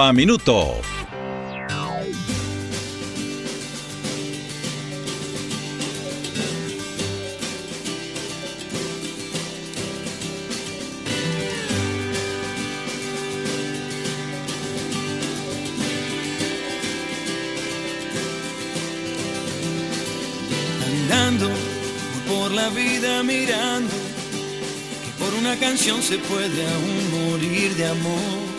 [0.00, 0.74] a Minuto.
[20.84, 21.48] Andando
[22.28, 28.55] por la vida mirando que por una canción se puede aún morir de amor.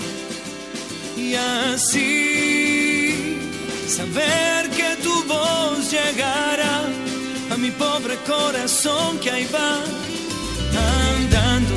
[11.18, 11.76] Andando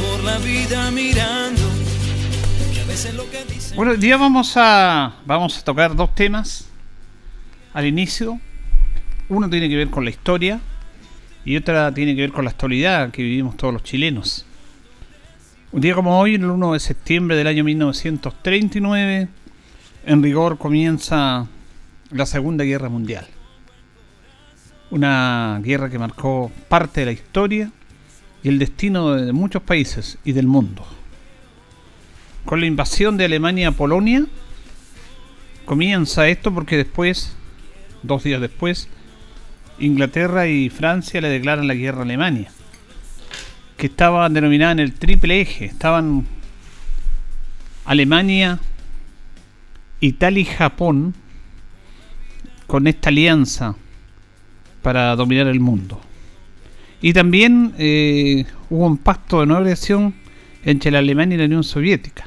[0.00, 1.60] por la vida mirando
[3.74, 6.68] Bueno, día vamos a, vamos a tocar dos temas
[7.74, 8.38] al inicio.
[9.28, 10.60] Uno tiene que ver con la historia
[11.44, 14.46] y otra tiene que ver con la actualidad que vivimos todos los chilenos.
[15.72, 19.28] Un día como hoy, el 1 de septiembre del año 1939,
[20.04, 21.46] en rigor comienza
[22.10, 23.26] la Segunda Guerra Mundial.
[24.90, 27.72] Una guerra que marcó parte de la historia
[28.42, 30.84] y el destino de muchos países y del mundo.
[32.44, 34.26] Con la invasión de Alemania a Polonia,
[35.64, 37.34] comienza esto porque después,
[38.02, 38.90] dos días después,
[39.78, 42.52] Inglaterra y Francia le declaran la guerra a Alemania,
[43.76, 45.66] que estaba denominada en el triple eje.
[45.66, 46.26] Estaban
[47.84, 48.60] Alemania,
[50.00, 51.14] Italia y Japón
[52.66, 53.74] con esta alianza
[54.82, 56.00] para dominar el mundo.
[57.00, 60.14] Y también eh, hubo un pacto de no agresión
[60.64, 62.26] entre la Alemania y la Unión Soviética.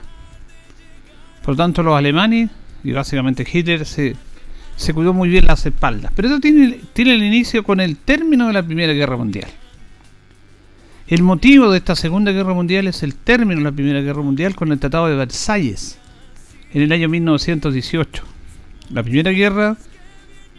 [1.41, 2.49] Por lo tanto, los alemanes
[2.83, 4.15] y básicamente Hitler se,
[4.75, 6.11] se cuidó muy bien las espaldas.
[6.15, 9.49] Pero esto tiene, tiene el inicio con el término de la Primera Guerra Mundial.
[11.07, 14.55] El motivo de esta Segunda Guerra Mundial es el término de la Primera Guerra Mundial
[14.55, 15.99] con el Tratado de Versalles
[16.73, 18.23] en el año 1918.
[18.91, 19.77] La Primera Guerra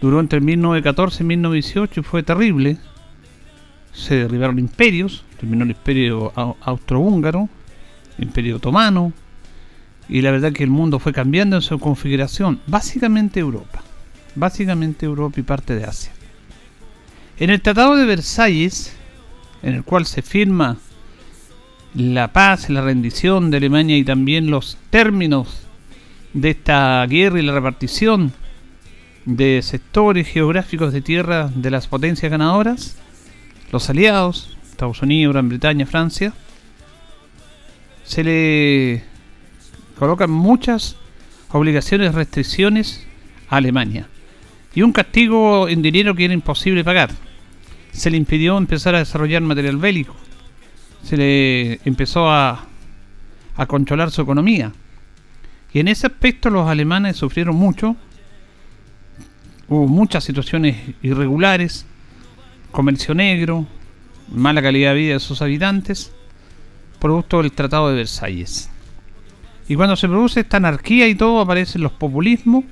[0.01, 2.77] duró entre 1914 y 1918 y fue terrible.
[3.93, 7.49] Se derribaron imperios, terminó el imperio au- austrohúngaro,
[8.19, 9.13] el imperio otomano,
[10.09, 13.83] y la verdad que el mundo fue cambiando en su configuración, básicamente Europa,
[14.37, 16.13] básicamente Europa y parte de Asia.
[17.39, 18.95] En el Tratado de Versalles,
[19.67, 20.77] en el cual se firma
[21.93, 25.67] la paz, la rendición de Alemania y también los términos
[26.35, 28.33] de esta guerra y la repartición
[29.25, 32.97] de sectores geográficos de tierra de las potencias ganadoras,
[33.73, 36.33] los aliados, Estados Unidos, Gran Bretaña, Francia,
[38.05, 39.03] se le
[39.99, 40.95] colocan muchas
[41.51, 43.05] obligaciones, restricciones
[43.49, 44.07] a Alemania
[44.77, 47.26] y un castigo en dinero que era imposible pagar.
[47.97, 50.15] Se le impidió empezar a desarrollar material bélico,
[51.03, 52.67] se le empezó a,
[53.57, 54.73] a controlar su economía.
[55.73, 57.97] Y en ese aspecto los alemanes sufrieron mucho,
[59.69, 61.87] hubo muchas situaciones irregulares,
[62.71, 63.67] comercio negro,
[64.29, 66.13] mala calidad de vida de sus habitantes,
[67.01, 68.71] producto del Tratado de Versalles.
[69.69, 72.65] Y cuando se produce esta anarquía y todo, aparecen los populismos.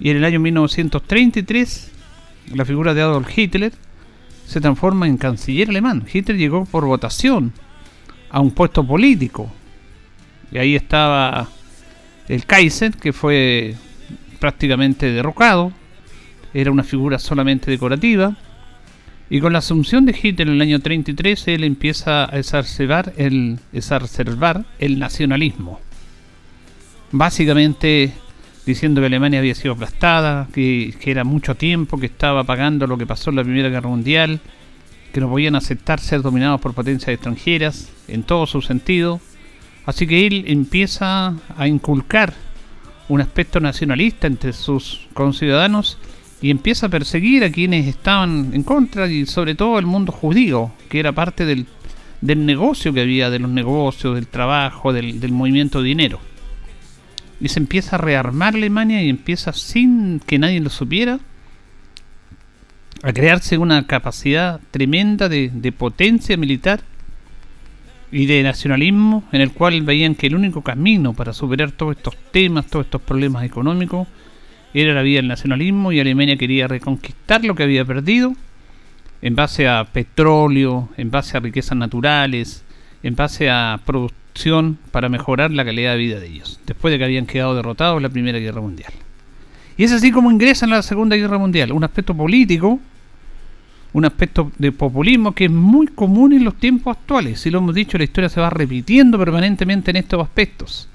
[0.00, 1.92] Y en el año 1933,
[2.54, 3.72] la figura de Adolf Hitler
[4.46, 6.04] se transforma en canciller alemán.
[6.12, 7.52] Hitler llegó por votación
[8.30, 9.50] a un puesto político.
[10.50, 11.48] Y ahí estaba
[12.28, 13.74] el Kaiser, que fue
[14.38, 15.72] prácticamente derrocado.
[16.52, 18.36] Era una figura solamente decorativa.
[19.30, 23.58] Y con la asunción de Hitler en el año 33, él empieza a exacerbar el,
[23.72, 25.80] exacerbar el nacionalismo.
[27.12, 28.12] Básicamente
[28.66, 33.06] diciendo que Alemania había sido aplastada, que, era mucho tiempo, que estaba pagando lo que
[33.06, 34.40] pasó en la Primera Guerra Mundial,
[35.12, 39.20] que no podían aceptar ser dominados por potencias extranjeras, en todo su sentido.
[39.84, 42.32] Así que él empieza a inculcar
[43.08, 45.98] un aspecto nacionalista entre sus conciudadanos
[46.40, 50.70] y empieza a perseguir a quienes estaban en contra y sobre todo el mundo judío,
[50.88, 51.66] que era parte del,
[52.20, 56.31] del negocio que había, de los negocios, del trabajo, del, del movimiento de dinero.
[57.42, 61.18] Y se empieza a rearmar Alemania y empieza sin que nadie lo supiera
[63.02, 66.80] a crearse una capacidad tremenda de, de potencia militar
[68.12, 72.14] y de nacionalismo en el cual veían que el único camino para superar todos estos
[72.30, 74.06] temas, todos estos problemas económicos,
[74.72, 78.34] era la vía del nacionalismo y Alemania quería reconquistar lo que había perdido
[79.20, 82.64] en base a petróleo, en base a riquezas naturales,
[83.02, 83.80] en base a
[84.90, 88.02] para mejorar la calidad de vida de ellos, después de que habían quedado derrotados en
[88.02, 88.92] la Primera Guerra Mundial.
[89.76, 92.80] Y es así como ingresan a la Segunda Guerra Mundial, un aspecto político,
[93.92, 97.40] un aspecto de populismo que es muy común en los tiempos actuales.
[97.40, 100.88] Si lo hemos dicho, la historia se va repitiendo permanentemente en estos aspectos.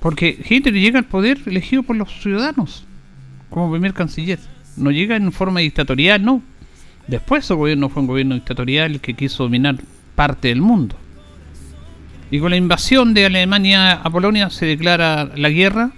[0.00, 2.84] Porque Hitler llega al poder elegido por los ciudadanos
[3.50, 4.38] como primer canciller.
[4.76, 6.42] No llega en forma dictatorial, no.
[7.06, 9.76] Después su gobierno fue un gobierno dictatorial que quiso dominar
[10.14, 10.96] parte del mundo.
[12.30, 15.90] Y con la invasión de Alemania a Polonia se declara la guerra.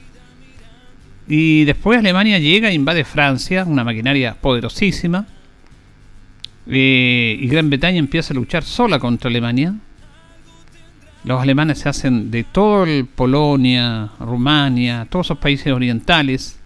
[1.29, 5.27] Y después Alemania llega e invade Francia, una maquinaria poderosísima.
[6.67, 9.75] Eh, y Gran Bretaña empieza a luchar sola contra Alemania
[11.25, 16.59] los alemanes se hacen de todo el Polonia, Rumania, todos esos países orientales,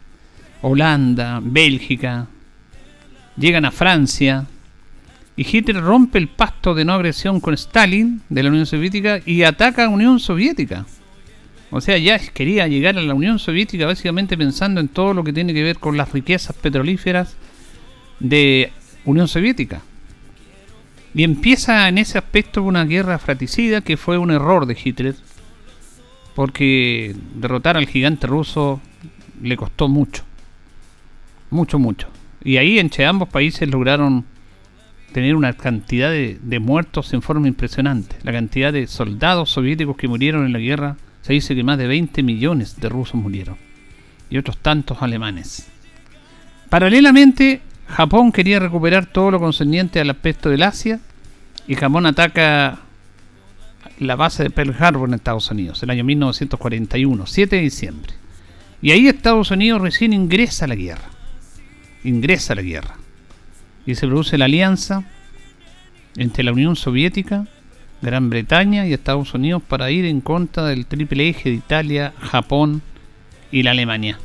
[0.63, 2.29] Holanda, Bélgica,
[3.37, 4.47] llegan a Francia
[5.37, 9.43] y Hitler rompe el pacto de no agresión con Stalin de la Unión Soviética y
[9.43, 10.87] ataca a la Unión Soviética.
[11.71, 15.33] O sea, ya quería llegar a la Unión Soviética básicamente pensando en todo lo que
[15.33, 17.37] tiene que ver con las riquezas petrolíferas
[18.21, 18.71] de
[19.05, 19.81] Unión Soviética.
[21.15, 25.17] Y empieza en ese aspecto una guerra fratricida que fue un error de Hitler,
[26.37, 28.81] porque derrotar al gigante ruso
[29.43, 30.25] le costó mucho,
[31.51, 32.09] mucho, mucho.
[32.45, 34.25] Y ahí entre ambos países lograron
[35.15, 38.17] tener una cantidad de, muertos en forma impresionante.
[38.25, 41.87] La cantidad de soldados soviéticos que murieron en la guerra, se dice que más de
[41.87, 43.57] 20 millones de rusos murieron.
[44.29, 45.69] Y otros tantos alemanes.
[46.69, 50.99] Paralelamente, Japón quería recuperar todo lo concerniente al aspecto del Asia
[51.69, 52.81] y Japón ataca
[54.01, 58.15] la base de Pearl Harbor en Estados Unidos, el año 1941, 7 de diciembre.
[58.83, 61.09] Y ahí Estados Unidos recién ingresa a la guerra.
[62.03, 62.97] Ingresa a la guerra.
[63.87, 65.05] Y se produce la alianza
[66.17, 67.47] entre la Unión Soviética,
[68.03, 72.83] Gran Bretaña y Estados Unidos para ir en contra del triple eje de Italia, Japón
[73.51, 74.19] y la Alemania.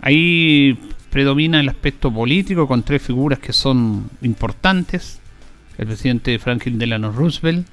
[0.00, 0.78] Ahí
[1.10, 5.20] predomina el aspecto político con tres figuras que son importantes.
[5.76, 7.66] El presidente Franklin Delano Roosevelt,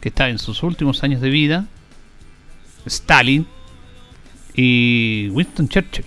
[0.00, 1.66] que está en sus últimos años de vida,
[2.86, 3.46] Stalin
[4.54, 6.04] y Winston Churchill,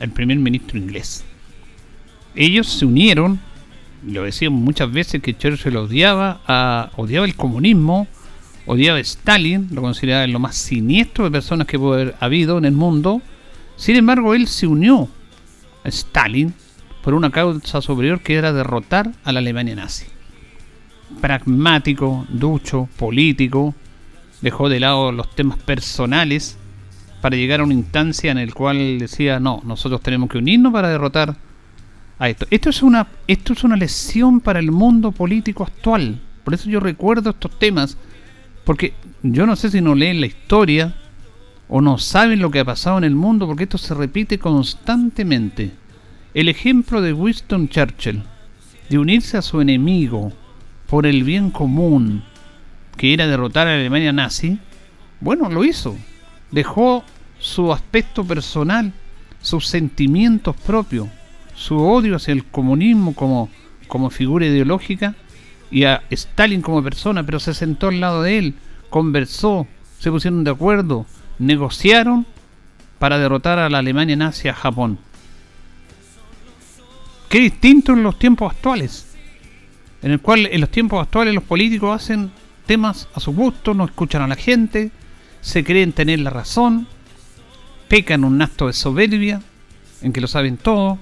[0.00, 1.24] el primer ministro inglés.
[2.40, 3.40] Ellos se unieron,
[4.06, 8.06] lo decían muchas veces que Churchill odiaba, a, odiaba el comunismo,
[8.64, 12.64] odiaba a Stalin, lo consideraba lo más siniestro de personas que puede haber habido en
[12.64, 13.20] el mundo.
[13.74, 15.08] Sin embargo, él se unió
[15.84, 16.54] Stalin
[17.02, 20.06] por una causa superior que era derrotar a la Alemania nazi.
[21.20, 23.74] Pragmático, ducho, político,
[24.42, 26.56] dejó de lado los temas personales
[27.20, 30.88] para llegar a una instancia en el cual decía, no, nosotros tenemos que unirnos para
[30.88, 31.47] derrotar
[32.18, 32.46] a esto.
[32.50, 36.20] Esto es una, esto es una lesión para el mundo político actual.
[36.44, 37.96] Por eso yo recuerdo estos temas,
[38.64, 40.94] porque yo no sé si no leen la historia
[41.68, 45.72] o no saben lo que ha pasado en el mundo porque esto se repite constantemente.
[46.34, 48.22] El ejemplo de Winston Churchill,
[48.88, 50.32] de unirse a su enemigo
[50.88, 52.24] por el bien común,
[52.96, 54.58] que era derrotar a la Alemania nazi,
[55.20, 55.96] bueno, lo hizo.
[56.50, 57.04] Dejó
[57.38, 58.92] su aspecto personal,
[59.40, 61.08] sus sentimientos propios,
[61.58, 63.50] su odio hacia el comunismo como,
[63.88, 65.16] como figura ideológica
[65.72, 68.54] y a Stalin como persona, pero se sentó al lado de él,
[68.90, 69.66] conversó,
[69.98, 71.04] se pusieron de acuerdo,
[71.40, 72.26] negociaron
[73.00, 74.98] para derrotar a la Alemania nazi a Japón.
[77.28, 79.16] Qué distinto en los tiempos actuales,
[80.00, 82.30] en el cual en los tiempos actuales los políticos hacen
[82.66, 84.92] temas a su gusto, no escuchan a la gente,
[85.40, 86.86] se creen tener la razón,
[87.88, 89.42] pecan un acto de soberbia,
[90.02, 90.98] en que lo saben todo,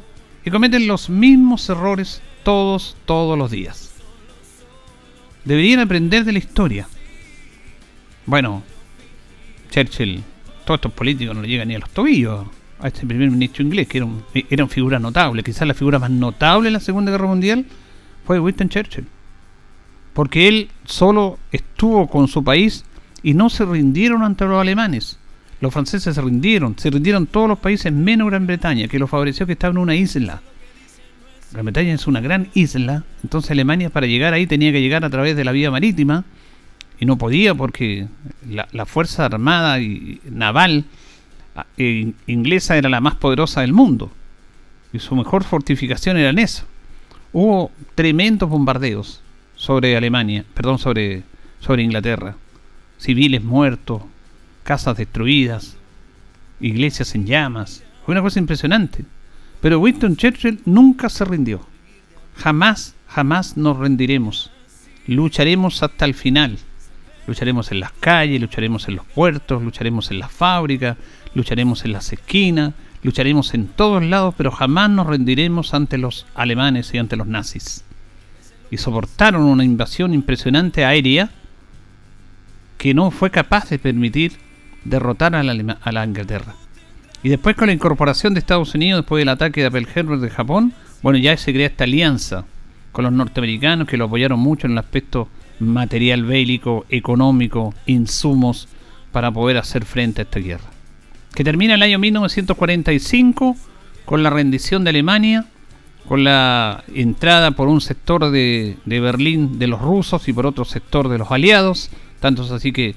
[0.46, 3.92] y cometen los mismos errores todos, todos los días.
[5.44, 6.88] Deberían aprender de la historia.
[8.26, 8.62] Bueno,
[9.70, 10.22] Churchill,
[10.64, 12.46] todos estos políticos no le llegan ni a los tobillos
[12.78, 15.42] a este primer ministro inglés, que era, un, era una figura notable.
[15.42, 17.66] Quizás la figura más notable en la Segunda Guerra Mundial
[18.24, 19.08] fue Winston Churchill.
[20.12, 22.84] Porque él solo estuvo con su país
[23.24, 25.18] y no se rindieron ante los alemanes.
[25.60, 29.46] Los franceses se rindieron, se rindieron todos los países menos Gran Bretaña, que lo favoreció
[29.46, 30.42] que estaba en una isla.
[31.52, 35.10] Gran Bretaña es una gran isla, entonces Alemania para llegar ahí tenía que llegar a
[35.10, 36.24] través de la vía marítima
[36.98, 38.06] y no podía porque
[38.48, 40.84] la, fuerza armada y naval
[41.54, 44.10] ah, eh, inglesa era la más poderosa del mundo
[44.92, 46.64] y su mejor fortificación era en eso.
[47.32, 49.20] Hubo tremendos bombardeos
[49.56, 51.22] sobre Alemania, perdón, sobre,
[51.60, 52.36] sobre Inglaterra.
[52.98, 54.02] Civiles muertos,
[54.66, 55.76] casas destruidas,
[56.60, 57.84] iglesias en llamas.
[58.04, 59.04] Fue una cosa impresionante.
[59.60, 61.64] Pero Winston Churchill nunca se rindió.
[62.36, 64.50] Jamás, jamás nos rendiremos.
[65.06, 66.58] Lucharemos hasta el final.
[67.28, 70.96] Lucharemos en las calles, lucharemos en los puertos, lucharemos en las fábricas,
[71.34, 76.92] lucharemos en las esquinas, lucharemos en todos lados, pero jamás nos rendiremos ante los alemanes
[76.92, 77.84] y ante los nazis.
[78.70, 81.30] Y soportaron una invasión impresionante aérea
[82.78, 84.45] que no fue capaz de permitir
[84.88, 86.54] derrotar a la, Inglaterra.
[87.22, 90.30] Y después con la incorporación de Estados Unidos, después del ataque de Pearl Harbor de
[90.30, 92.44] Japón, bueno, ya se crea esta alianza
[92.92, 95.28] con los norteamericanos que lo apoyaron mucho en el aspecto
[95.58, 98.68] material bélico, económico, insumos
[99.12, 100.70] para poder hacer frente a esta guerra.
[101.34, 103.56] Que termina el año 1945
[104.04, 105.46] con la rendición de Alemania,
[106.06, 110.64] con la entrada por un sector de, de Berlín de los rusos y por otro
[110.64, 111.90] sector de los aliados,
[112.20, 112.94] tanto así que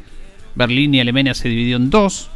[0.55, 2.29] Berlín y Alemania se dividió en dos,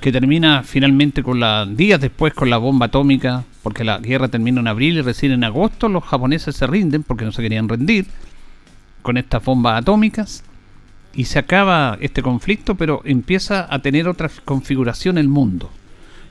[0.00, 4.60] que termina finalmente con la días después con la bomba atómica, porque la guerra termina
[4.60, 8.06] en abril y recién en agosto los japoneses se rinden porque no se querían rendir
[9.02, 10.44] con estas bombas atómicas
[11.14, 15.70] y se acaba este conflicto, pero empieza a tener otra configuración el mundo.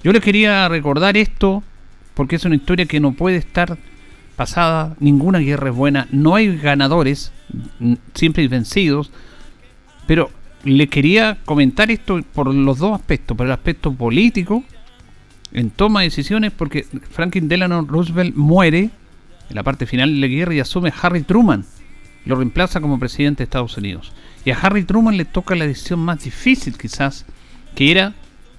[0.04, 1.64] Yo les quería recordar esto
[2.14, 3.78] porque es una historia que no puede estar
[4.36, 7.34] pasada, ninguna guerra es buena, no hay ganadores,
[8.14, 9.12] siempre hay vencidos,
[10.08, 10.32] pero
[10.64, 14.64] le quería comentar esto por los dos aspectos, por el aspecto político,
[15.52, 18.90] en toma de decisiones, porque Franklin Delano Roosevelt muere
[19.50, 21.66] en la parte final de la guerra y asume Harry Truman,
[22.26, 24.12] lo reemplaza como presidente de Estados Unidos.
[24.46, 27.26] Y a Harry Truman le toca la decisión más difícil quizás,
[27.76, 28.14] que era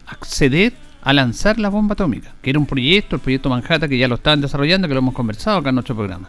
[0.07, 4.09] acceder a lanzar la bomba atómica, que era un proyecto, el proyecto Manhattan, que ya
[4.09, 6.29] lo estaban desarrollando, que lo hemos conversado acá en nuestro programa.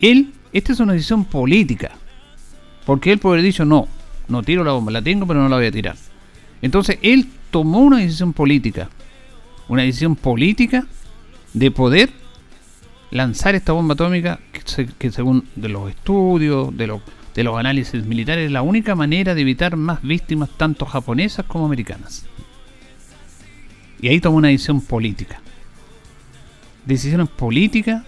[0.00, 1.92] Él, esta es una decisión política,
[2.84, 3.88] porque él puede haber dicho no,
[4.28, 5.96] no tiro la bomba, la tengo pero no la voy a tirar.
[6.62, 8.88] Entonces él tomó una decisión política,
[9.68, 10.86] una decisión política
[11.54, 12.10] de poder
[13.10, 14.38] lanzar esta bomba atómica
[14.98, 17.00] que, según de los estudios, de,
[17.34, 21.64] de los análisis militares, es la única manera de evitar más víctimas tanto japonesas como
[21.66, 22.26] americanas.
[24.00, 25.40] Y ahí tomó una decisión política.
[26.84, 28.04] Decisiones políticas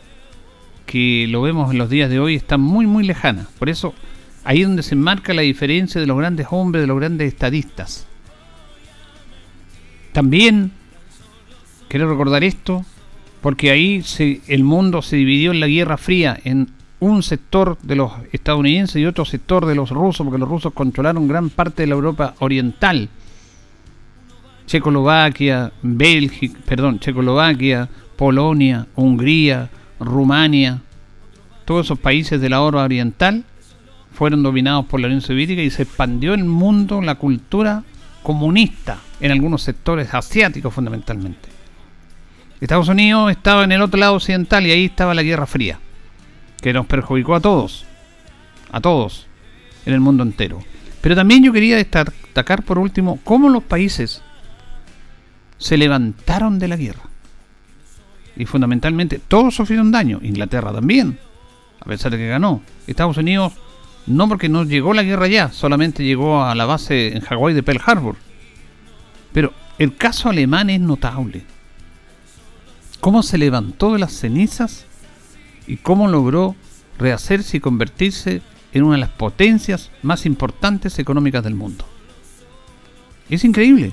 [0.87, 3.47] que lo vemos en los días de hoy están muy muy lejanas.
[3.59, 3.95] Por eso
[4.45, 8.07] Ahí es donde se marca la diferencia de los grandes hombres, de los grandes estadistas.
[10.13, 10.73] También
[11.89, 12.85] quiero recordar esto,
[13.43, 14.03] porque ahí
[14.49, 16.71] el mundo se dividió en la Guerra Fría en
[17.01, 21.29] un sector de los estadounidenses y otro sector de los rusos, porque los rusos controlaron
[21.29, 23.09] gran parte de la Europa oriental.
[24.67, 29.69] Checoslovaquia, Bélgica, perdón, Checoslovaquia, Polonia, Hungría,
[29.99, 30.81] Rumania,
[31.65, 33.45] todos esos países de la Europa oriental
[34.13, 37.85] fueron dominados por la Unión Soviética y se expandió el mundo la cultura
[38.23, 41.49] comunista en algunos sectores asiáticos fundamentalmente.
[42.61, 45.79] Estados Unidos estaba en el otro lado occidental y ahí estaba la Guerra Fría,
[46.61, 47.87] que nos perjudicó a todos,
[48.71, 49.27] a todos,
[49.87, 50.61] en el mundo entero.
[51.01, 54.23] Pero también yo quería destacar por último cómo los países
[55.57, 57.05] se levantaron de la guerra.
[58.37, 61.19] Y fundamentalmente todos sufrieron daño, Inglaterra también,
[61.81, 62.63] a pesar de que ganó.
[62.87, 63.55] Estados Unidos
[64.11, 67.63] no porque no llegó la guerra ya, solamente llegó a la base en Hawái de
[67.63, 68.17] Pearl Harbor.
[69.33, 71.45] Pero el caso alemán es notable.
[73.01, 74.85] Cómo se levantó de las cenizas
[75.67, 76.57] y cómo logró
[76.99, 81.87] rehacerse y convertirse en una de las potencias más importantes económicas del mundo.
[83.29, 83.93] Es increíble.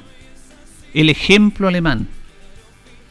[0.94, 2.08] El ejemplo alemán,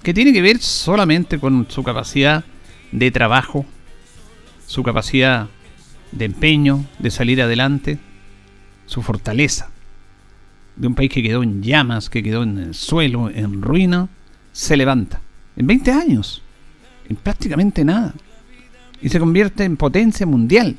[0.02, 2.44] que tiene que ver solamente con su capacidad
[2.92, 3.64] de trabajo,
[4.66, 5.48] su capacidad
[6.12, 7.98] de empeño, de salir adelante,
[8.86, 9.70] su fortaleza.
[10.76, 14.08] De un país que quedó en llamas, que quedó en el suelo, en ruina,
[14.52, 15.20] se levanta.
[15.56, 16.42] En 20 años,
[17.08, 18.14] en prácticamente nada.
[19.00, 20.76] Y se convierte en potencia mundial.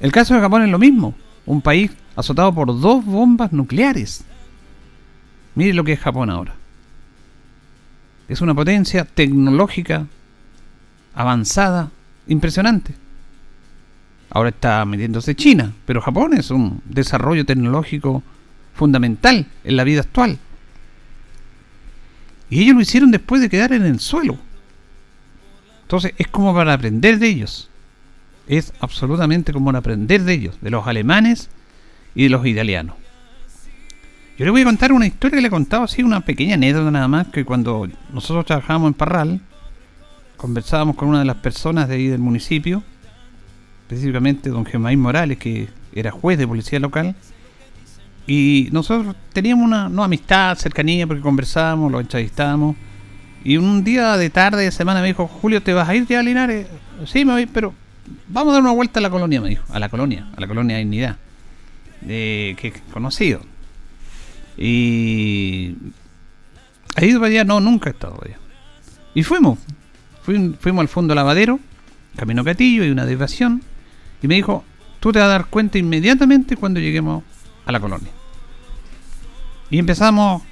[0.00, 1.14] El caso de Japón es lo mismo.
[1.46, 4.24] Un país azotado por dos bombas nucleares.
[5.54, 6.54] Mire lo que es Japón ahora.
[8.28, 10.06] Es una potencia tecnológica
[11.14, 11.90] avanzada,
[12.28, 12.94] impresionante.
[14.30, 18.22] Ahora está metiéndose China, pero Japón es un desarrollo tecnológico
[18.74, 20.38] fundamental en la vida actual.
[22.48, 24.38] Y ellos lo hicieron después de quedar en el suelo.
[25.82, 27.68] Entonces es como para aprender de ellos.
[28.46, 31.50] Es absolutamente como para aprender de ellos, de los alemanes
[32.14, 32.96] y de los italianos.
[34.38, 36.90] Yo le voy a contar una historia que le he contado así, una pequeña anécdota
[36.90, 39.40] nada más, que cuando nosotros trabajábamos en Parral,
[40.36, 42.82] conversábamos con una de las personas de ahí del municipio,
[43.90, 47.16] específicamente don Germán Morales, que era juez de policía local,
[48.24, 52.76] y nosotros teníamos una no amistad, cercanía, porque conversábamos, lo entrevistábamos,
[53.42, 56.20] y un día de tarde de semana me dijo, Julio, ¿te vas a ir ya
[56.20, 56.68] a Linares?
[57.06, 57.74] Sí, me voy, pero
[58.28, 60.46] vamos a dar una vuelta a la colonia, me dijo, a la colonia, a la
[60.46, 61.16] colonia de Dignidad,
[62.00, 63.40] de, que conocido.
[64.56, 65.74] Y...
[66.96, 67.44] ¿Ha ido para allá?
[67.44, 68.36] No, nunca he estado allá.
[69.14, 69.58] Y fuimos,
[70.22, 71.58] fuimos al fondo lavadero,
[72.16, 73.62] camino Catillo y una desviación,
[74.22, 74.64] y me dijo,
[75.00, 77.24] tú te vas a dar cuenta inmediatamente cuando lleguemos
[77.64, 78.10] a la colonia.
[79.70, 80.42] Y empezamos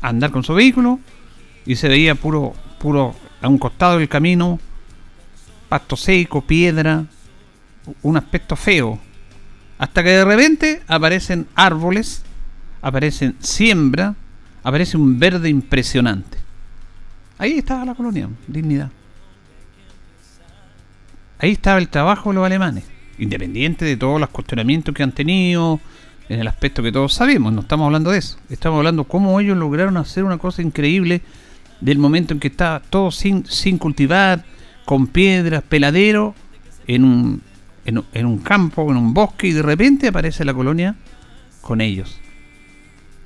[0.00, 0.98] a andar con su vehículo
[1.64, 4.58] y se veía puro, puro a un costado del camino,
[5.68, 7.04] pasto seco, piedra,
[8.02, 8.98] un aspecto feo.
[9.78, 12.22] Hasta que de repente aparecen árboles,
[12.80, 14.14] aparecen siembra,
[14.62, 16.38] aparece un verde impresionante.
[17.38, 18.90] Ahí estaba la colonia, dignidad.
[21.42, 22.84] Ahí estaba el trabajo de los alemanes,
[23.18, 25.80] independiente de todos los cuestionamientos que han tenido,
[26.28, 29.58] en el aspecto que todos sabemos, no estamos hablando de eso, estamos hablando cómo ellos
[29.58, 31.20] lograron hacer una cosa increíble
[31.80, 34.44] del momento en que estaba todo sin, sin cultivar,
[34.84, 36.36] con piedras, peladero,
[36.86, 37.42] en un,
[37.86, 40.94] en, en un campo, en un bosque, y de repente aparece la colonia
[41.60, 42.20] con ellos,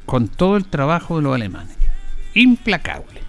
[0.06, 1.76] con todo el trabajo de los alemanes.
[2.32, 3.20] Implacable.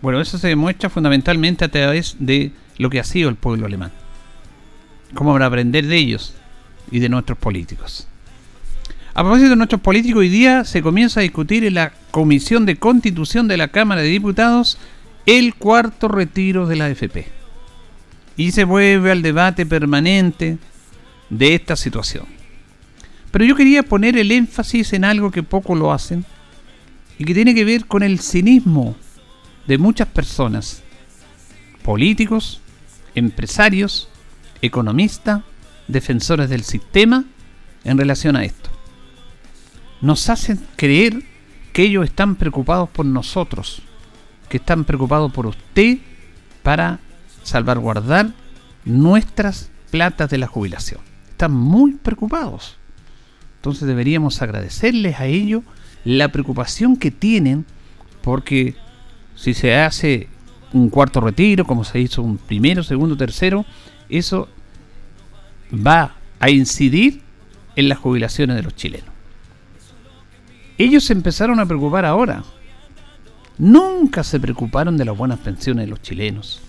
[0.00, 3.92] Bueno, eso se demuestra fundamentalmente a través de lo que ha sido el pueblo alemán.
[5.14, 6.34] Cómo para aprender de ellos
[6.90, 8.06] y de nuestros políticos.
[9.14, 12.76] A propósito de nuestros políticos, hoy día se comienza a discutir en la Comisión de
[12.76, 14.78] Constitución de la Cámara de Diputados
[15.26, 17.26] el cuarto retiro de la AFP.
[18.38, 20.56] Y se vuelve al debate permanente
[21.28, 22.24] de esta situación.
[23.30, 26.24] Pero yo quería poner el énfasis en algo que poco lo hacen
[27.18, 28.96] y que tiene que ver con el cinismo
[29.66, 30.82] de muchas personas,
[31.82, 32.61] políticos,
[33.14, 34.08] empresarios,
[34.60, 35.42] economistas,
[35.88, 37.24] defensores del sistema,
[37.84, 38.70] en relación a esto.
[40.00, 41.22] Nos hacen creer
[41.72, 43.82] que ellos están preocupados por nosotros,
[44.48, 45.98] que están preocupados por usted
[46.62, 47.00] para
[47.42, 48.30] salvaguardar
[48.84, 51.00] nuestras platas de la jubilación.
[51.30, 52.76] Están muy preocupados.
[53.56, 55.62] Entonces deberíamos agradecerles a ellos
[56.04, 57.64] la preocupación que tienen
[58.22, 58.74] porque
[59.36, 60.28] si se hace
[60.72, 63.64] un cuarto retiro, como se hizo un primero, segundo, tercero,
[64.08, 64.48] eso
[65.74, 67.22] va a incidir
[67.76, 69.08] en las jubilaciones de los chilenos.
[70.78, 72.42] Ellos se empezaron a preocupar ahora.
[73.58, 76.60] Nunca se preocuparon de las buenas pensiones de los chilenos.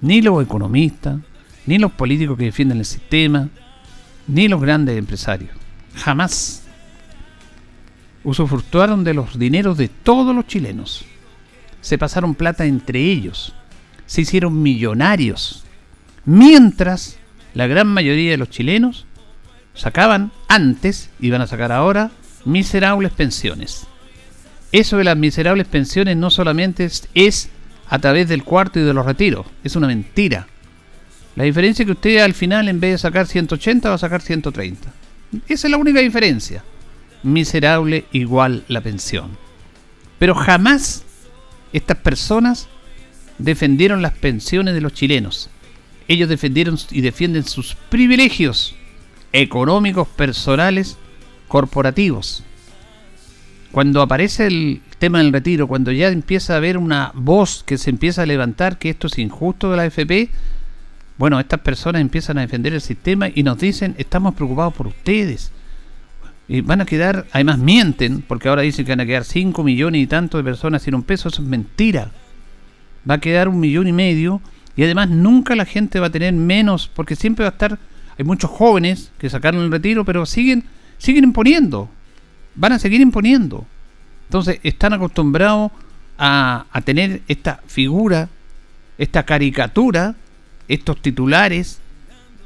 [0.00, 1.18] Ni los economistas,
[1.66, 3.48] ni los políticos que defienden el sistema,
[4.26, 5.50] ni los grandes empresarios.
[5.94, 6.64] Jamás.
[8.24, 11.04] Usufructuaron de los dineros de todos los chilenos
[11.80, 13.54] se pasaron plata entre ellos,
[14.06, 15.64] se hicieron millonarios,
[16.24, 17.18] mientras
[17.54, 19.06] la gran mayoría de los chilenos
[19.74, 22.10] sacaban antes, iban a sacar ahora,
[22.44, 23.86] miserables pensiones.
[24.72, 27.48] Eso de las miserables pensiones no solamente es,
[27.88, 30.46] a través del cuarto y de los retiros, es una mentira.
[31.36, 34.20] La diferencia es que usted al final en vez de sacar 180 va a sacar
[34.20, 34.92] 130.
[35.46, 36.64] Esa es la única diferencia.
[37.22, 39.30] Miserable igual la pensión.
[40.18, 41.04] Pero jamás
[41.72, 42.68] estas personas
[43.38, 45.50] defendieron las pensiones de los chilenos.
[46.08, 48.74] Ellos defendieron y defienden sus privilegios
[49.32, 50.96] económicos, personales,
[51.48, 52.44] corporativos.
[53.72, 57.90] Cuando aparece el tema del retiro, cuando ya empieza a haber una voz que se
[57.90, 60.30] empieza a levantar que esto es injusto de la AFP,
[61.18, 65.52] bueno, estas personas empiezan a defender el sistema y nos dicen, estamos preocupados por ustedes.
[66.48, 70.02] Y van a quedar, además mienten, porque ahora dicen que van a quedar 5 millones
[70.02, 72.10] y tanto de personas sin un peso, eso es mentira.
[73.08, 74.40] Va a quedar un millón y medio
[74.74, 77.78] y además nunca la gente va a tener menos, porque siempre va a estar,
[78.16, 80.64] hay muchos jóvenes que sacaron el retiro, pero siguen,
[80.96, 81.90] siguen imponiendo,
[82.54, 83.66] van a seguir imponiendo.
[84.28, 85.70] Entonces están acostumbrados
[86.16, 88.30] a, a tener esta figura,
[88.96, 90.14] esta caricatura,
[90.66, 91.80] estos titulares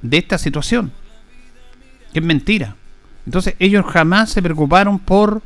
[0.02, 0.90] de esta situación,
[2.12, 2.76] que es mentira.
[3.26, 5.42] Entonces ellos jamás se preocuparon por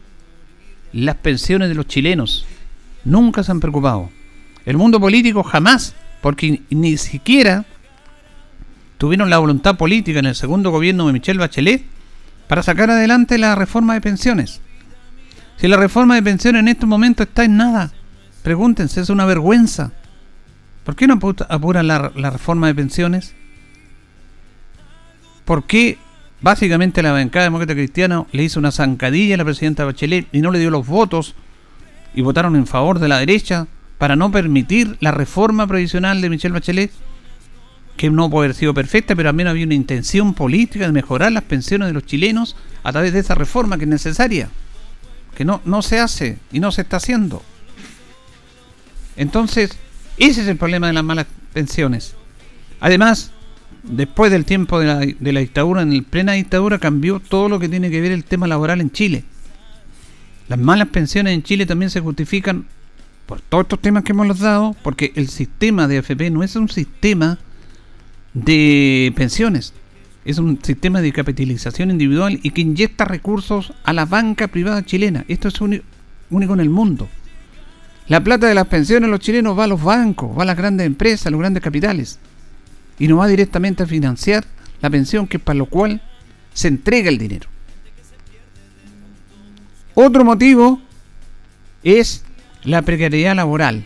[0.93, 2.47] las pensiones de los chilenos.
[3.05, 4.11] Nunca se han preocupado.
[4.65, 7.65] El mundo político jamás, porque ni siquiera
[8.99, 11.85] tuvieron la voluntad política en el segundo gobierno de Michelle Bachelet
[12.49, 14.61] para sacar adelante la reforma de pensiones.
[15.57, 17.93] Si la reforma de pensiones en estos momentos está en nada,
[18.43, 19.93] pregúntense, es una vergüenza.
[20.85, 23.35] ¿Por qué no apuran la, la reforma de pensiones?
[25.45, 25.99] ¿Por qué
[26.41, 30.51] Básicamente la bancada demócrata cristiana le hizo una zancadilla a la presidenta Bachelet y no
[30.51, 31.35] le dio los votos
[32.15, 33.67] y votaron en favor de la derecha
[33.99, 36.91] para no permitir la reforma provisional de Michelle Bachelet.
[37.97, 41.33] que no puede haber sido perfecta, pero al menos había una intención política de mejorar
[41.33, 44.51] las pensiones de los chilenos a través de esa reforma que es necesaria,
[45.35, 47.43] que no, no se hace y no se está haciendo.
[49.17, 49.79] Entonces,
[50.19, 52.15] ese es el problema de las malas pensiones.
[52.81, 53.33] Además,
[53.89, 57.69] después del tiempo de la, de la dictadura, en plena dictadura, cambió todo lo que
[57.69, 59.25] tiene que ver el tema laboral en Chile.
[60.49, 62.67] Las malas pensiones en Chile también se justifican
[63.27, 66.69] por todos estos temas que hemos dado, porque el sistema de AFP no es un
[66.69, 67.39] sistema
[68.33, 69.75] de pensiones,
[70.25, 75.25] es un sistema de capitalización individual y que inyecta recursos a la banca privada chilena.
[75.27, 77.09] Esto es único en el mundo.
[78.09, 80.57] La plata de las pensiones de los chilenos va a los bancos, va a las
[80.57, 82.21] grandes empresas, a los grandes capitales.
[82.99, 84.45] Y no va directamente a financiar
[84.81, 86.01] la pensión, que es para lo cual
[86.53, 87.49] se entrega el dinero.
[89.95, 90.81] Otro motivo
[91.83, 92.25] es
[92.65, 93.85] la precariedad laboral.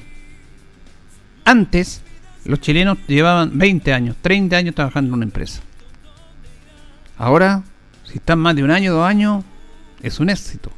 [1.44, 2.02] Antes,
[2.44, 5.60] los chilenos llevaban 20 años, 30 años trabajando en una empresa.
[7.16, 7.62] Ahora,
[8.04, 9.44] si están más de un año, dos años,
[10.02, 10.72] es un éxito.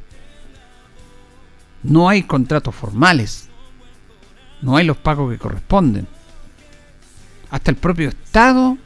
[1.81, 3.49] No hay contratos formales.
[4.61, 6.07] No hay los pagos que corresponden.
[7.53, 8.79] Hasta el propio Estado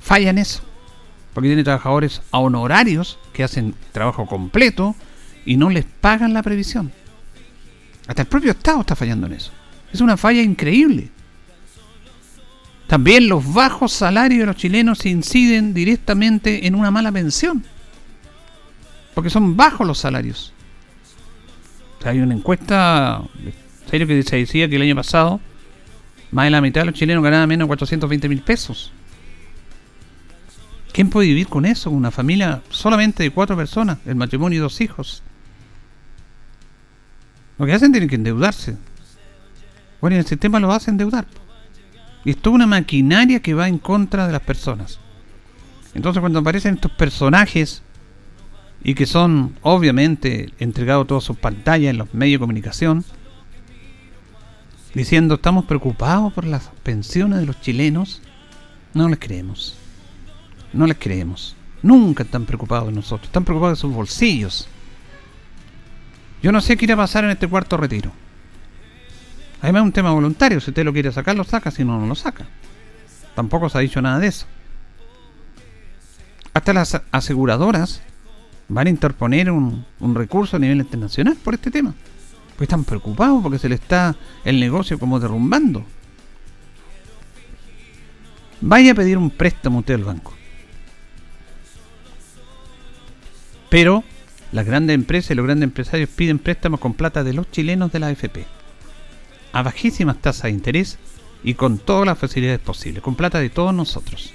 [0.00, 0.62] falla en eso.
[1.32, 4.94] Porque tiene trabajadores a honorarios que hacen trabajo completo
[5.44, 6.92] y no les pagan la previsión.
[8.06, 9.50] Hasta el propio Estado está fallando en eso.
[9.92, 11.10] Es una falla increíble.
[12.86, 17.64] También los bajos salarios de los chilenos inciden directamente en una mala pensión.
[19.12, 20.52] Porque son bajos los salarios.
[22.04, 23.24] hay una encuesta
[23.90, 25.40] serio que se decía que el año pasado
[26.34, 28.90] más de la mitad de los chilenos ganaban menos de 420 mil pesos.
[30.92, 31.90] ¿Quién puede vivir con eso?
[31.90, 35.22] Una familia solamente de cuatro personas, el matrimonio y dos hijos.
[37.56, 38.76] Lo que hacen tienen que endeudarse.
[40.00, 41.24] Bueno, y el sistema lo hace endeudar.
[42.24, 44.98] Y es toda una maquinaria que va en contra de las personas.
[45.94, 47.82] Entonces cuando aparecen estos personajes
[48.82, 53.04] y que son obviamente entregados todas sus pantallas en los medios de comunicación,
[54.94, 58.22] diciendo estamos preocupados por las pensiones de los chilenos,
[58.94, 59.76] no les creemos.
[60.72, 61.56] No les creemos.
[61.82, 64.68] Nunca están preocupados de nosotros, están preocupados de sus bolsillos.
[66.42, 68.12] Yo no sé qué irá a pasar en este cuarto retiro.
[69.60, 72.06] Además es un tema voluntario, si usted lo quiere sacar, lo saca, si no, no
[72.06, 72.46] lo saca.
[73.34, 74.46] Tampoco se ha dicho nada de eso.
[76.52, 78.02] Hasta las aseguradoras
[78.68, 81.94] van a interponer un, recurso a nivel internacional por este tema.
[82.56, 84.14] Pues están preocupados porque se le está
[84.44, 85.84] el negocio como derrumbando.
[88.60, 90.32] Vaya a pedir un préstamo usted al banco.
[93.68, 94.04] Pero
[94.52, 97.98] las grandes empresas y los grandes empresarios piden préstamos con plata de los chilenos de
[97.98, 98.46] la AFP.
[99.52, 100.98] A bajísimas tasas de interés
[101.42, 104.32] y con todas las facilidades posibles, con plata de todos nosotros.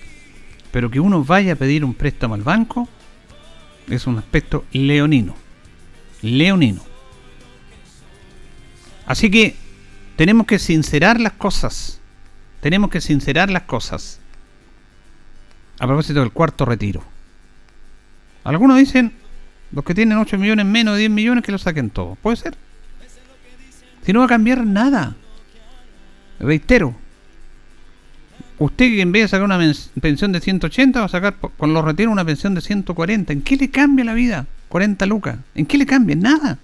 [0.72, 2.88] Pero que uno vaya a pedir un préstamo al banco
[3.90, 5.36] es un aspecto leonino.
[6.22, 6.82] Leonino.
[9.10, 9.56] Así que
[10.17, 12.00] tenemos que sincerar las cosas.
[12.62, 14.19] Tenemos que sincerar las cosas.
[15.80, 17.04] A propósito del cuarto retiro.
[18.43, 19.12] Algunos dicen,
[19.72, 22.17] los que tienen 8 millones menos de 10 millones que lo saquen todo.
[22.22, 22.56] Puede ser.
[24.06, 25.15] Si no va a cambiar nada.
[26.39, 26.95] Reitero.
[28.60, 29.58] Usted que en vez de sacar una
[30.00, 33.34] pensión de 180 va a sacar con los retiros una pensión de 140.
[33.34, 34.45] ¿En qué le cambia la vida?
[34.67, 35.39] 40 lucas.
[35.56, 36.15] ¿En qué le cambia?
[36.15, 36.60] Nada.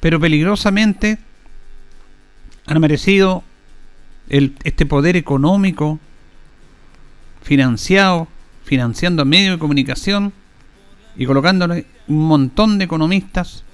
[0.00, 1.18] Pero peligrosamente
[2.66, 3.44] han merecido
[4.28, 5.98] este poder económico
[7.42, 8.28] financiado,
[8.64, 10.32] financiando medios de comunicación
[11.16, 13.64] y colocándole un montón de economistas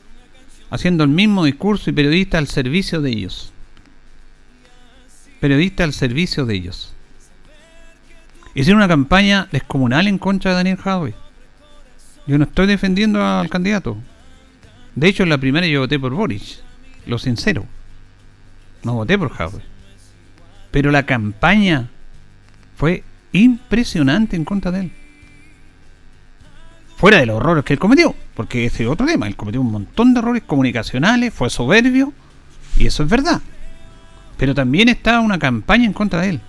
[0.71, 3.53] haciendo el mismo discurso y periodistas al servicio de ellos.
[5.41, 6.95] Periodistas al servicio de ellos.
[8.55, 11.15] Hicieron una campaña descomunal en contra de Daniel Jadwe.
[12.27, 13.97] Yo no estoy defendiendo al candidato.
[14.97, 16.63] De hecho, en la primera yo voté por Boris.
[17.07, 17.67] Lo sincero.
[18.83, 19.61] No voté por Jadwe.
[20.71, 21.91] Pero la campaña
[22.77, 24.93] fue impresionante en contra de él.
[26.97, 29.27] Fuera de los errores que él cometió, porque ese es otro tema.
[29.27, 32.15] Él cometió un montón de errores comunicacionales, fue soberbio,
[32.79, 33.43] y eso es verdad.
[34.39, 36.41] Pero también está una campaña en contra de él.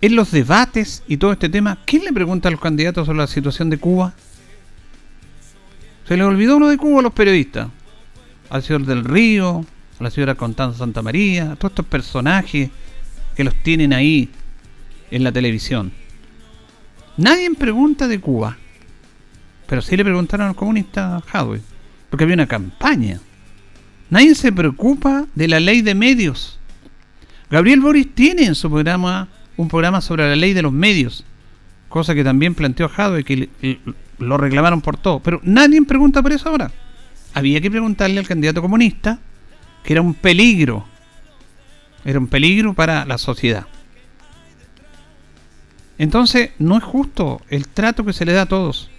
[0.00, 3.28] En los debates y todo este tema, ¿quién le pregunta a los candidatos sobre la
[3.28, 4.12] situación de Cuba?
[6.06, 7.68] Se le olvidó uno de Cuba a los periodistas.
[8.50, 9.64] Al señor del Río,
[9.98, 12.70] a la señora Constanza Santa María, a todos estos personajes
[13.34, 14.28] que los tienen ahí
[15.10, 15.92] en la televisión.
[17.16, 18.56] Nadie pregunta de Cuba.
[19.66, 21.60] Pero sí le preguntaron al comunista Hadwe.
[22.10, 23.20] Porque había una campaña.
[24.10, 26.58] Nadie se preocupa de la ley de medios.
[27.50, 31.24] Gabriel Boris tiene en su programa un programa sobre la ley de los medios,
[31.88, 33.48] cosa que también planteó Jado y que
[34.22, 35.20] lo reclamaron por todo.
[35.20, 36.70] Pero nadie pregunta por eso ahora.
[37.34, 39.18] Había que preguntarle al candidato comunista
[39.82, 40.86] que era un peligro,
[42.04, 43.66] era un peligro para la sociedad.
[45.98, 48.90] Entonces, no es justo el trato que se le da a todos.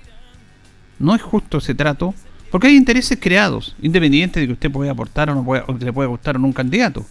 [1.00, 2.14] No es justo ese trato,
[2.52, 5.92] porque hay intereses creados, independiente de que usted pueda aportar o no pueda, o le
[5.92, 7.06] pueda gustar o no un candidato.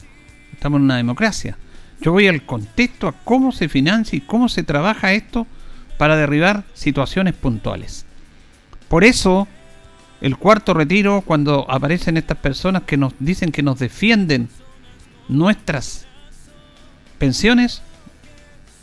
[0.52, 1.58] Estamos en una democracia.
[2.00, 5.46] Yo voy al contexto, a cómo se financia y cómo se trabaja esto
[5.98, 8.06] para derribar situaciones puntuales.
[8.88, 9.48] Por eso,
[10.20, 14.48] el cuarto retiro, cuando aparecen estas personas que nos dicen que nos defienden
[15.28, 16.06] nuestras
[17.18, 17.82] pensiones,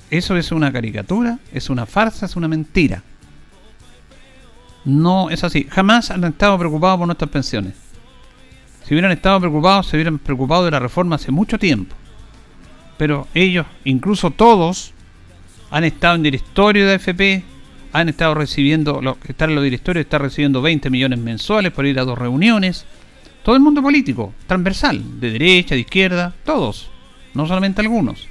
[0.10, 3.04] eso es una caricatura, es una farsa, es una mentira.
[4.86, 5.67] No es así.
[5.69, 7.74] Jamás han estado preocupados por nuestras pensiones.
[8.86, 11.95] Si hubieran estado preocupados, se hubieran preocupado de la reforma hace mucho tiempo.
[12.98, 14.93] Pero ellos, incluso todos,
[15.71, 17.43] han estado en directorio de AFP,
[17.93, 21.86] han estado recibiendo, lo que está en los directorios está recibiendo 20 millones mensuales por
[21.86, 22.86] ir a dos reuniones.
[23.43, 26.89] Todo el mundo político, transversal, de derecha, de izquierda, todos,
[27.34, 28.27] no solamente algunos.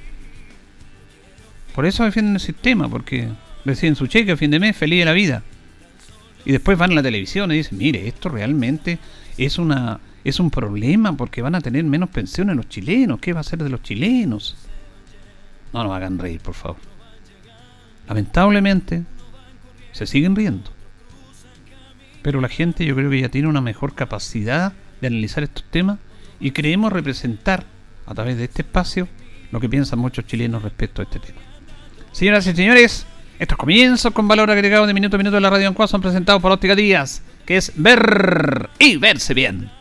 [1.75, 3.27] Por eso defienden el sistema, porque
[3.65, 5.43] reciben su cheque a fin de mes, feliz de la vida.
[6.45, 8.97] Y después van a la televisión y dicen, mire, esto realmente
[9.37, 13.19] es una es un problema porque van a tener menos pensiones los chilenos.
[13.19, 14.55] ¿Qué va a ser de los chilenos?
[15.73, 16.88] No nos hagan reír, por favor.
[18.09, 19.03] Lamentablemente,
[19.91, 20.71] se siguen riendo.
[22.23, 25.99] Pero la gente yo creo que ya tiene una mejor capacidad de analizar estos temas
[26.39, 27.63] y creemos representar
[28.07, 29.07] a través de este espacio
[29.51, 31.39] lo que piensan muchos chilenos respecto a este tema.
[32.11, 33.05] Señoras y señores,
[33.37, 36.41] estos comienzos con valor agregado de minuto a minuto de la radio en son presentados
[36.41, 39.71] por Óptica Díaz, que es ver y verse bien.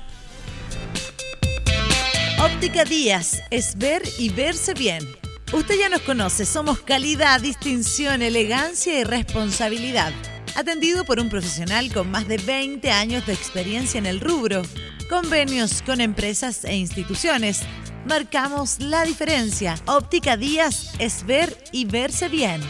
[2.41, 5.28] Óptica Díaz es ver y verse bien.
[5.51, 10.13] Usted ya nos conoce, somos calidad, distinción, elegancia y responsabilidad.
[10.55, 14.61] Atendido por un profesional con más de 20 años de experiencia en el rubro.
[15.09, 17.63] Convenios con empresas e instituciones
[18.07, 19.77] marcamos la diferencia.
[19.87, 22.61] Óptica Díaz es ver y verse bien.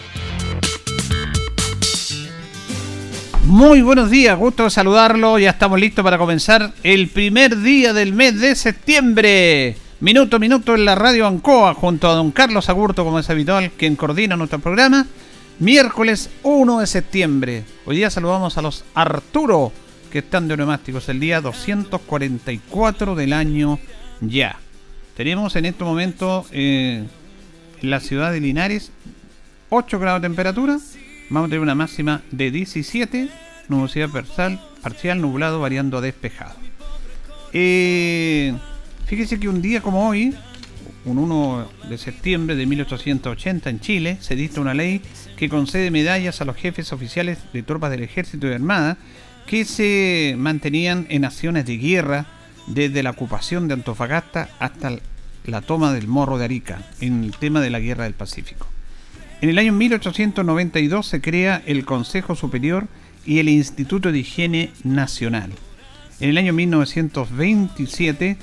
[3.43, 5.37] Muy buenos días, gusto saludarlo.
[5.41, 9.88] Ya estamos listos para comenzar el primer día del mes de septiembre.
[10.01, 13.73] Minuto a minuto en la radio Ancoa junto a don Carlos Agurto, como es habitual,
[13.73, 15.05] quien coordina nuestro programa.
[15.59, 17.65] Miércoles 1 de septiembre.
[17.85, 19.73] Hoy día saludamos a los Arturo,
[20.13, 23.81] que están de neumáticos el día 244 del año
[24.21, 24.61] ya.
[25.17, 27.03] Tenemos en este momento eh,
[27.83, 28.93] en la ciudad de Linares
[29.69, 30.79] 8 grados de temperatura.
[31.29, 33.31] Vamos a tener una máxima de 17,
[33.67, 36.55] nubosidad parcial, parcial nublado variando a despejado.
[37.53, 38.55] Eh,
[39.09, 40.35] fíjese que un día como hoy,
[41.07, 45.01] un 1 de septiembre de 1880 en Chile, se dicta una ley
[45.37, 48.99] que concede medallas a los jefes oficiales de tropas del ejército y armada
[49.47, 52.27] que se mantenían en acciones de guerra
[52.67, 54.99] desde la ocupación de Antofagasta hasta
[55.47, 58.67] la toma del Morro de Arica, en el tema de la Guerra del Pacífico.
[59.41, 62.89] En el año 1892 se crea el Consejo Superior
[63.25, 65.53] y el Instituto de Higiene Nacional.
[66.21, 68.37] En el año 1927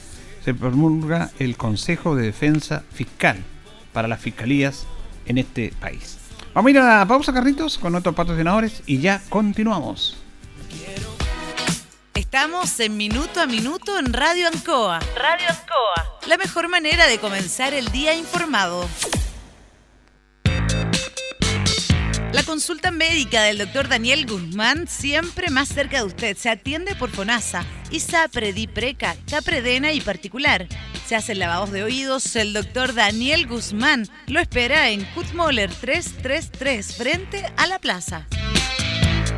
[0.45, 3.43] se promulga el Consejo de Defensa Fiscal
[3.91, 4.85] para las fiscalías
[5.25, 6.19] en este país.
[6.53, 10.17] Vamos a ir a la pausa, Carritos, con nuestros patrocinadores y ya continuamos.
[12.13, 14.99] Estamos en Minuto a Minuto en Radio Ancoa.
[15.15, 16.19] Radio Ancoa.
[16.27, 18.87] La mejor manera de comenzar el día informado.
[22.35, 26.35] La consulta médica del doctor Daniel Guzmán siempre más cerca de usted.
[26.35, 30.67] Se atiende por FONASA, ISAPRE, DIPRECA, CAPREDENA y particular.
[31.07, 32.35] Se hacen lavados de oídos.
[32.35, 38.27] El doctor Daniel Guzmán lo espera en Kutmoller 333 frente a la plaza.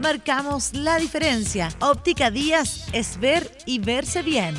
[0.00, 1.70] Marcamos la diferencia.
[1.80, 4.54] Óptica Díaz es ver y verse bien.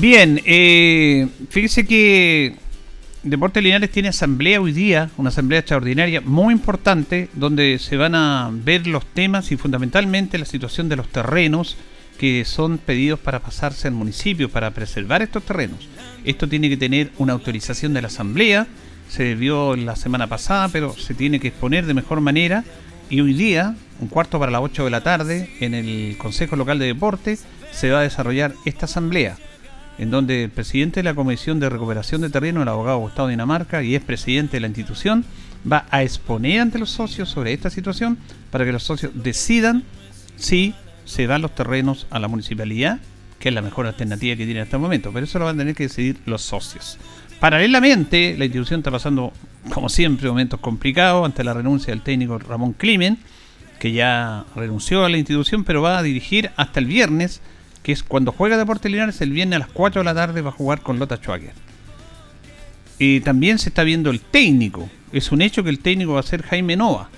[0.00, 2.56] Bien, eh, fíjese que
[3.22, 8.50] Deportes Linares tiene asamblea hoy día, una asamblea extraordinaria muy importante, donde se van a
[8.50, 11.76] ver los temas y fundamentalmente la situación de los terrenos
[12.18, 15.88] que son pedidos para pasarse al municipio, para preservar estos terrenos.
[16.24, 18.66] Esto tiene que tener una autorización de la asamblea,
[19.10, 22.64] se vio la semana pasada, pero se tiene que exponer de mejor manera
[23.10, 26.78] y hoy día, un cuarto para las 8 de la tarde, en el Consejo Local
[26.78, 29.36] de Deportes, se va a desarrollar esta asamblea
[29.98, 33.82] en donde el presidente de la Comisión de Recuperación de Terreno, el abogado Gustavo Dinamarca,
[33.82, 35.24] y es presidente de la institución,
[35.70, 38.16] va a exponer ante los socios sobre esta situación
[38.50, 39.82] para que los socios decidan
[40.36, 40.72] si
[41.04, 43.00] se dan los terrenos a la municipalidad,
[43.40, 45.58] que es la mejor alternativa que tiene en este momento, pero eso lo van a
[45.58, 46.96] tener que decidir los socios.
[47.40, 49.32] Paralelamente, la institución está pasando,
[49.72, 53.16] como siempre, momentos complicados ante la renuncia del técnico Ramón Climen,
[53.78, 57.40] que ya renunció a la institución, pero va a dirigir hasta el viernes
[57.82, 60.50] que es cuando juega Deportes Linares el viernes a las 4 de la tarde va
[60.50, 61.54] a jugar con Lota Schwager.
[62.98, 64.90] Y también se está viendo el técnico.
[65.12, 67.08] Es un hecho que el técnico va a ser Jaime Nova.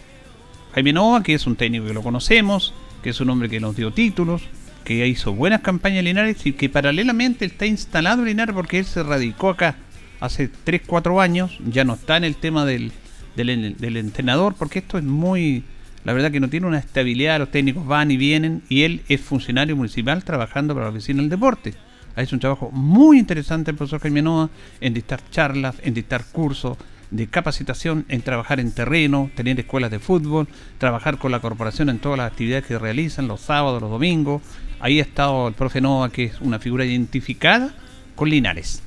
[0.74, 3.74] Jaime Nova, que es un técnico que lo conocemos, que es un hombre que nos
[3.74, 4.42] dio títulos,
[4.84, 9.02] que hizo buenas campañas Linares y que paralelamente está instalado en Linares porque él se
[9.02, 9.76] radicó acá
[10.22, 11.58] hace 3-4 años.
[11.66, 12.92] Ya no está en el tema del,
[13.36, 15.64] del, del entrenador porque esto es muy
[16.04, 19.20] la verdad que no tiene una estabilidad, los técnicos van y vienen y él es
[19.20, 21.74] funcionario municipal trabajando para la oficina del deporte.
[22.16, 26.24] Ha hecho un trabajo muy interesante el profesor Jaime Noa en dictar charlas, en dictar
[26.24, 26.76] cursos
[27.10, 31.98] de capacitación, en trabajar en terreno, tener escuelas de fútbol, trabajar con la corporación en
[31.98, 34.42] todas las actividades que realizan, los sábados, los domingos.
[34.80, 37.72] Ahí ha estado el profe Nova, que es una figura identificada
[38.16, 38.82] con Linares.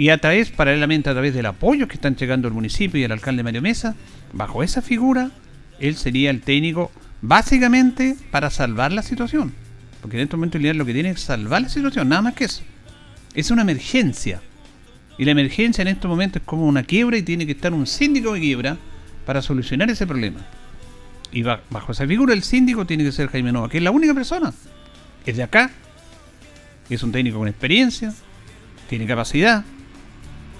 [0.00, 3.12] Y a través, paralelamente a través del apoyo que están llegando el municipio y el
[3.12, 3.94] alcalde Mario Mesa,
[4.32, 5.30] bajo esa figura
[5.78, 9.52] él sería el técnico básicamente para salvar la situación.
[10.00, 12.44] Porque en este momento el lo que tiene es salvar la situación, nada más que
[12.44, 12.62] eso.
[13.34, 14.40] Es una emergencia.
[15.18, 17.86] Y la emergencia en este momento es como una quiebra y tiene que estar un
[17.86, 18.78] síndico de quiebra
[19.26, 20.40] para solucionar ese problema.
[21.30, 24.14] Y bajo esa figura el síndico tiene que ser Jaime Nova, que es la única
[24.14, 24.50] persona.
[25.26, 25.70] Es de acá.
[26.88, 28.14] Es un técnico con experiencia.
[28.88, 29.62] Tiene capacidad.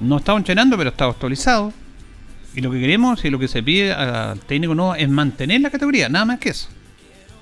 [0.01, 1.73] No está entrenando, pero está actualizado.
[2.55, 5.71] Y lo que queremos y lo que se pide al técnico nuevo es mantener la
[5.71, 6.69] categoría, nada más que eso.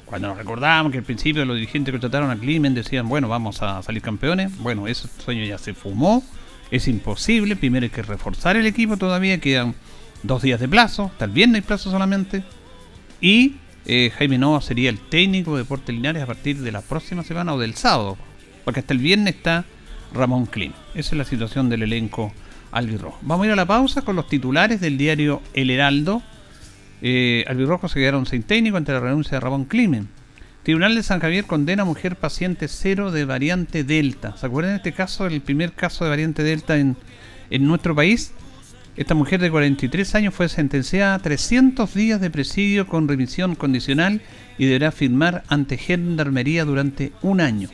[0.04, 3.62] Cuando nos recordamos que al principio los dirigentes que trataron a Climen decían, bueno, vamos
[3.62, 6.24] a salir campeones, bueno, ese sueño ya se fumó,
[6.70, 9.74] es imposible, primero hay que reforzar el equipo todavía, quedan
[10.22, 12.42] dos días de plazo, hasta el viernes hay plazo solamente,
[13.20, 17.22] y eh, Jaime Nova sería el técnico de Deportes Linares a partir de la próxima
[17.22, 18.16] semana o del sábado,
[18.64, 19.66] porque hasta el viernes está
[20.12, 20.76] Ramón Climen.
[20.94, 22.32] Esa es la situación del elenco
[22.72, 23.18] albirrojo.
[23.22, 26.22] Vamos a ir a la pausa con los titulares del diario El Heraldo.
[27.00, 30.08] Eh, se quedaron sin técnico ante la renuncia de Ramón Climen.
[30.62, 34.36] Tribunal de San Javier condena a mujer paciente cero de variante Delta.
[34.36, 36.96] ¿Se acuerdan de este caso, el primer caso de variante Delta en,
[37.50, 38.32] en nuestro país?
[38.96, 44.20] Esta mujer de 43 años fue sentenciada a 300 días de presidio con remisión condicional
[44.58, 47.70] y deberá firmar ante Gendarmería durante un año.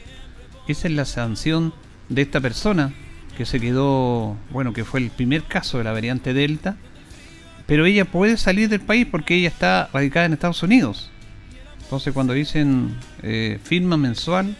[0.69, 1.73] Esa es la sanción
[2.11, 2.93] de esta persona
[3.37, 6.77] que se quedó, bueno, que fue el primer caso de la variante Delta,
[7.67, 11.11] pero ella puede salir del país porque ella está radicada en Estados Unidos.
[11.83, 14.57] Entonces cuando dicen eh, firma mensual,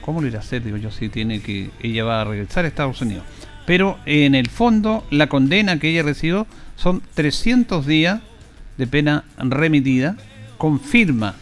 [0.00, 0.62] ¿cómo lo irá a hacer?
[0.62, 3.24] Digo yo, si tiene que, ella va a regresar a Estados Unidos.
[3.66, 8.20] Pero en el fondo, la condena que ella recibió son 300 días
[8.78, 10.16] de pena remitida,
[10.58, 11.34] con firma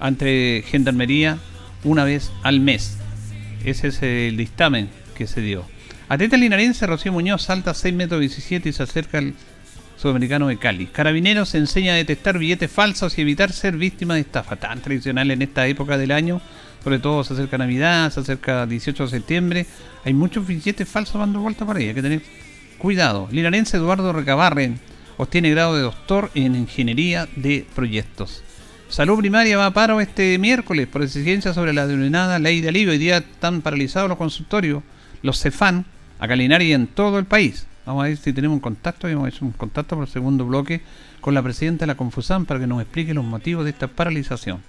[0.00, 1.38] ante Gendarmería
[1.84, 2.98] una vez al mes.
[3.64, 5.64] Ese es el dictamen que se dio.
[6.08, 9.34] Atleta linarense Rocío Muñoz salta 6 metros 17 y se acerca al
[9.98, 10.86] sudamericano de Cali.
[10.86, 15.42] Carabineros enseña a detectar billetes falsos y evitar ser víctima de estafa tan tradicional en
[15.42, 16.40] esta época del año.
[16.82, 19.66] Sobre todo se acerca Navidad, se acerca 18 de septiembre.
[20.02, 22.22] Hay muchos billetes falsos dando vuelta por ahí, hay que tener
[22.78, 23.28] cuidado.
[23.30, 24.80] Linarense Eduardo Recabarren
[25.18, 28.42] obtiene grado de doctor en Ingeniería de Proyectos.
[28.88, 32.92] Salud primaria va a paro este miércoles por exigencia sobre la denominada ley de alivio.
[32.92, 34.82] Hoy día están paralizados los consultorios,
[35.20, 35.84] los CEFAN,
[36.18, 37.66] a Calinari y en todo el país.
[37.86, 40.82] Vamos a ver si tenemos un contacto, hemos hecho un contacto por el segundo bloque
[41.20, 44.60] con la presidenta de la Confusan para que nos explique los motivos de esta paralización.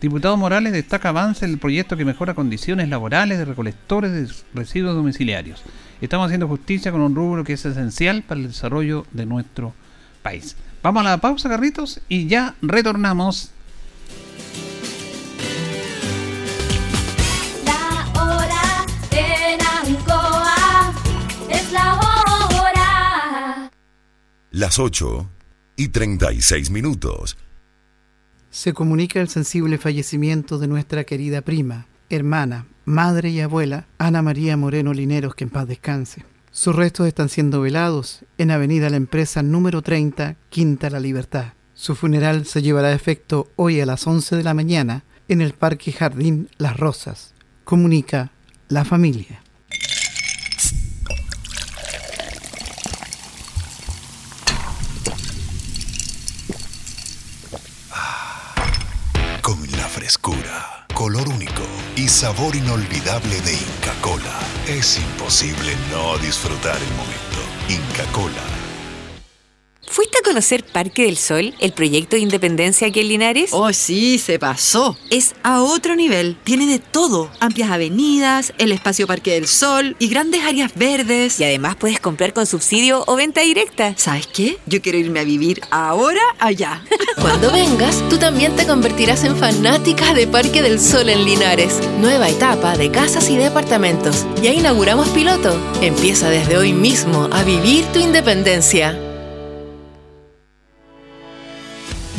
[0.00, 4.94] Diputado Morales destaca avance en el proyecto que mejora condiciones laborales de recolectores de residuos
[4.94, 5.62] domiciliarios.
[6.00, 9.74] Estamos haciendo justicia con un rubro que es esencial para el desarrollo de nuestro
[10.22, 10.56] país.
[10.82, 13.50] Vamos a la pausa, Carritos, y ya retornamos
[24.60, 25.26] las 8
[25.76, 27.38] y 36 minutos.
[28.50, 34.58] Se comunica el sensible fallecimiento de nuestra querida prima, hermana, madre y abuela, Ana María
[34.58, 36.26] Moreno Lineros, que en paz descanse.
[36.50, 41.54] Sus restos están siendo velados en Avenida La Empresa número 30, Quinta La Libertad.
[41.72, 45.54] Su funeral se llevará a efecto hoy a las 11 de la mañana en el
[45.54, 47.32] Parque Jardín Las Rosas.
[47.64, 48.32] Comunica
[48.68, 49.42] la familia.
[60.10, 61.62] Frescura, color único
[61.94, 67.38] y sabor inolvidable de Inca Cola, es imposible no disfrutar el momento.
[67.68, 68.59] Inca Cola
[69.90, 73.50] ¿Fuiste a conocer Parque del Sol, el proyecto de independencia aquí en Linares?
[73.52, 74.96] Oh, sí, se pasó.
[75.10, 76.36] Es a otro nivel.
[76.44, 77.28] Tiene de todo.
[77.40, 81.40] Amplias avenidas, el espacio Parque del Sol y grandes áreas verdes.
[81.40, 83.92] Y además puedes comprar con subsidio o venta directa.
[83.96, 84.58] ¿Sabes qué?
[84.64, 86.84] Yo quiero irme a vivir ahora allá.
[87.20, 91.80] Cuando vengas, tú también te convertirás en fanática de Parque del Sol en Linares.
[91.98, 94.24] Nueva etapa de casas y departamentos.
[94.40, 95.60] Ya inauguramos piloto.
[95.82, 99.09] Empieza desde hoy mismo a vivir tu independencia.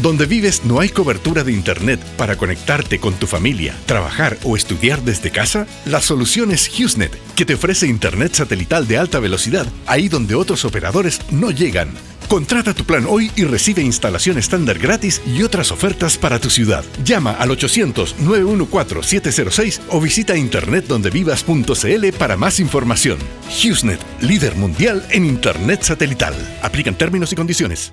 [0.01, 5.03] Donde vives no hay cobertura de Internet para conectarte con tu familia, trabajar o estudiar
[5.03, 5.67] desde casa.
[5.85, 10.65] La solución es HughesNet, que te ofrece Internet satelital de alta velocidad ahí donde otros
[10.65, 11.89] operadores no llegan.
[12.27, 16.85] Contrata tu plan hoy y recibe instalación estándar gratis y otras ofertas para tu ciudad.
[17.03, 23.19] Llama al 800-914-706 o visita internetdondevivas.cl para más información.
[23.49, 26.33] HughesNet, líder mundial en Internet satelital.
[26.61, 27.91] Aplican términos y condiciones.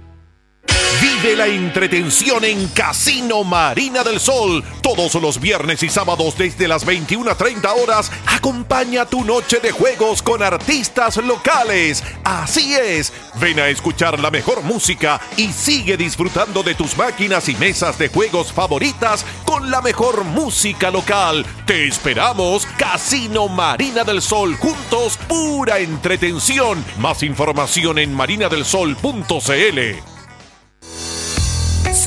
[1.23, 4.63] Vive la entretención en Casino Marina del Sol.
[4.83, 10.45] Todos los viernes y sábados desde las 21.30 horas, acompaña tu noche de juegos con
[10.45, 12.05] artistas locales.
[12.23, 17.57] Así es, ven a escuchar la mejor música y sigue disfrutando de tus máquinas y
[17.57, 21.45] mesas de juegos favoritas con la mejor música local.
[21.67, 26.85] Te esperamos, Casino Marina del Sol, juntos, pura entretención.
[26.99, 30.18] Más información en marinadelsol.cl.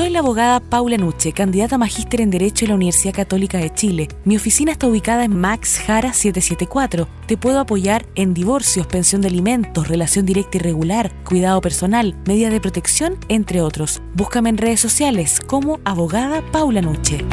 [0.01, 3.71] Soy la abogada Paula Nuche, candidata a magíster en Derecho en la Universidad Católica de
[3.71, 4.07] Chile.
[4.25, 7.07] Mi oficina está ubicada en Max Jara 774.
[7.27, 12.51] Te puedo apoyar en divorcios, pensión de alimentos, relación directa y regular, cuidado personal, medidas
[12.51, 14.01] de protección, entre otros.
[14.15, 17.23] Búscame en redes sociales como abogada Paula Nuche.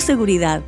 [0.00, 0.62] seguridad.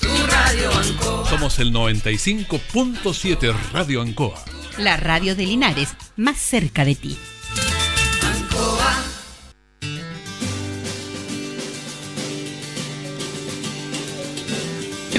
[0.00, 1.30] tu radio Ancoa.
[1.30, 4.44] Somos el 95.7 Radio Ancoa.
[4.78, 7.18] La radio de Linares, más cerca de ti.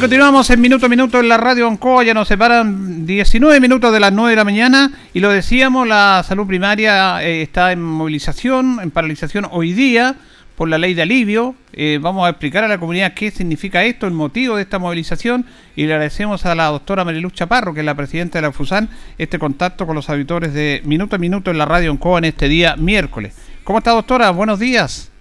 [0.03, 4.01] Continuamos en minuto a minuto en la radio Ancoa, ya nos separan 19 minutos de
[4.01, 8.79] las 9 de la mañana y lo decíamos, la salud primaria eh, está en movilización,
[8.81, 10.17] en paralización hoy día
[10.57, 11.55] por la ley de alivio.
[11.71, 15.45] Eh, vamos a explicar a la comunidad qué significa esto, el motivo de esta movilización
[15.73, 18.89] y le agradecemos a la doctora Mariluz Chaparro, que es la presidenta de la FUSAN,
[19.17, 22.49] este contacto con los auditores de minuto a minuto en la radio Ancoa en este
[22.49, 23.35] día miércoles.
[23.63, 24.31] ¿Cómo está doctora?
[24.31, 25.12] Buenos días.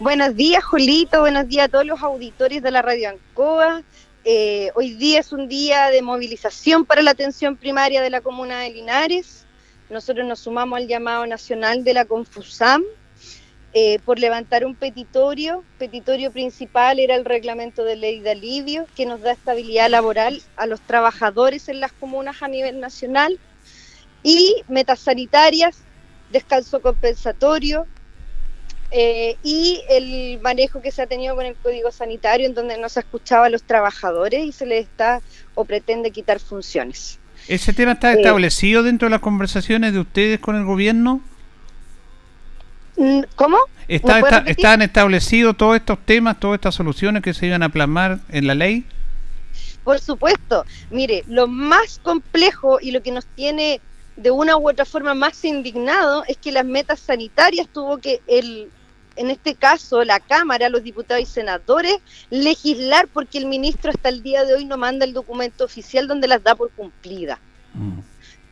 [0.00, 1.20] Buenos días, Julito.
[1.20, 3.84] Buenos días a todos los auditores de la Radio Ancoa.
[4.24, 8.58] Eh, hoy día es un día de movilización para la atención primaria de la comuna
[8.58, 9.46] de Linares.
[9.90, 12.82] Nosotros nos sumamos al llamado nacional de la Confusam
[13.72, 15.62] eh, por levantar un petitorio.
[15.78, 20.66] Petitorio principal era el reglamento de ley de alivio que nos da estabilidad laboral a
[20.66, 23.38] los trabajadores en las comunas a nivel nacional
[24.24, 25.76] y metas sanitarias,
[26.32, 27.86] descanso compensatorio,
[28.96, 32.88] eh, y el manejo que se ha tenido con el código sanitario en donde no
[32.88, 35.20] se escuchaba a los trabajadores y se les está
[35.56, 37.18] o pretende quitar funciones.
[37.48, 41.20] ¿Ese tema está Eh, establecido dentro de las conversaciones de ustedes con el gobierno?
[42.96, 43.58] Mm, ¿Cómo?
[43.88, 44.50] ¿Está, ¿Me puede está-?
[44.50, 48.54] ¿Están establecidos todos estos temas, todas estas soluciones que se iban a plasmar en la
[48.54, 48.84] ley?
[49.82, 50.64] Por supuesto.
[50.90, 53.80] Mire, lo más complejo y lo que nos tiene
[54.14, 58.70] de una u otra forma más indignado es que las metas sanitarias tuvo que el
[59.16, 61.96] en este caso la Cámara, los diputados y senadores,
[62.30, 66.28] legislar porque el ministro hasta el día de hoy no manda el documento oficial donde
[66.28, 67.38] las da por cumplida.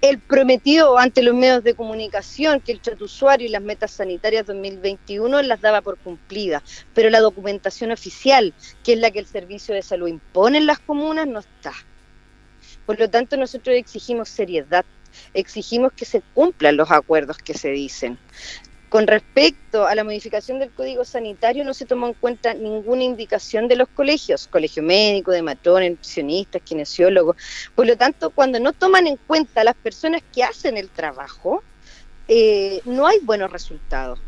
[0.01, 4.47] Él prometió ante los medios de comunicación que el trato usuario y las metas sanitarias
[4.47, 8.53] 2021 las daba por cumplidas, pero la documentación oficial,
[8.83, 11.73] que es la que el Servicio de Salud impone en las comunas, no está.
[12.85, 14.85] Por lo tanto, nosotros exigimos seriedad,
[15.35, 18.19] exigimos que se cumplan los acuerdos que se dicen.
[18.93, 23.67] Con respecto a la modificación del Código Sanitario, no se tomó en cuenta ninguna indicación
[23.67, 27.37] de los colegios, colegio médico, de matrones, nutricionistas, kinesiólogos.
[27.75, 31.63] Por lo tanto, cuando no toman en cuenta las personas que hacen el trabajo,
[32.29, 34.21] eh, no hay buenos resultados.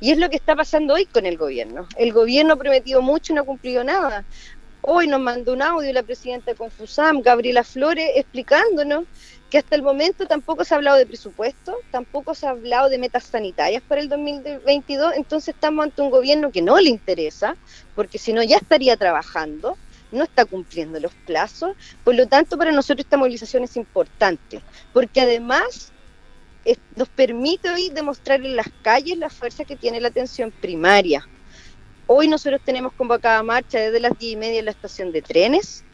[0.00, 1.88] Y es lo que está pasando hoy con el gobierno.
[1.96, 4.26] El gobierno ha prometido mucho y no ha cumplido nada.
[4.82, 9.04] Hoy nos mandó un audio la presidenta de Confusam, Gabriela Flores, explicándonos
[9.50, 12.98] que hasta el momento tampoco se ha hablado de presupuesto, tampoco se ha hablado de
[12.98, 17.56] metas sanitarias para el 2022, entonces estamos ante un gobierno que no le interesa,
[17.96, 19.76] porque si no ya estaría trabajando,
[20.12, 25.20] no está cumpliendo los plazos, por lo tanto para nosotros esta movilización es importante, porque
[25.20, 25.92] además
[26.94, 31.26] nos permite hoy demostrar en las calles la fuerza que tiene la atención primaria.
[32.06, 35.84] Hoy nosotros tenemos convocada marcha desde las 10 y media en la estación de trenes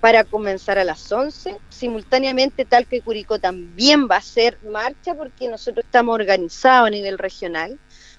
[0.00, 1.60] para comenzar a las 11.
[1.68, 7.18] Simultáneamente, tal que Curicó también va a hacer marcha porque nosotros estamos organizados a nivel
[7.18, 7.78] regional.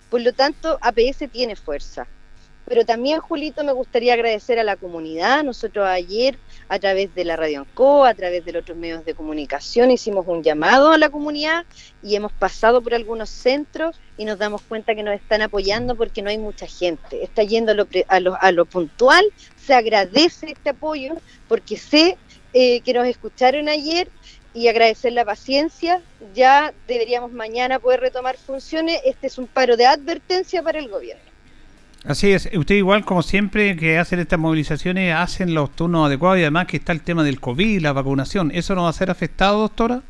[0.09, 2.07] Por lo tanto, APS tiene fuerza.
[2.65, 5.43] Pero también, Julito, me gustaría agradecer a la comunidad.
[5.43, 6.37] Nosotros ayer,
[6.69, 10.25] a través de la Radio Ancoa, a través de los otros medios de comunicación, hicimos
[10.27, 11.65] un llamado a la comunidad
[12.01, 16.21] y hemos pasado por algunos centros y nos damos cuenta que nos están apoyando porque
[16.21, 17.23] no hay mucha gente.
[17.23, 19.25] Está yendo a lo, a lo, a lo puntual,
[19.57, 21.15] se agradece este apoyo
[21.47, 22.17] porque sé
[22.53, 24.09] eh, que nos escucharon ayer
[24.53, 26.01] y agradecer la paciencia.
[26.33, 29.01] Ya deberíamos mañana poder retomar funciones.
[29.05, 31.30] Este es un paro de advertencia para el gobierno.
[32.03, 36.41] Así es, usted igual como siempre que hacen estas movilizaciones hacen los turnos adecuados y
[36.41, 39.59] además que está el tema del COVID, la vacunación, ¿eso no va a ser afectado,
[39.59, 40.01] doctora?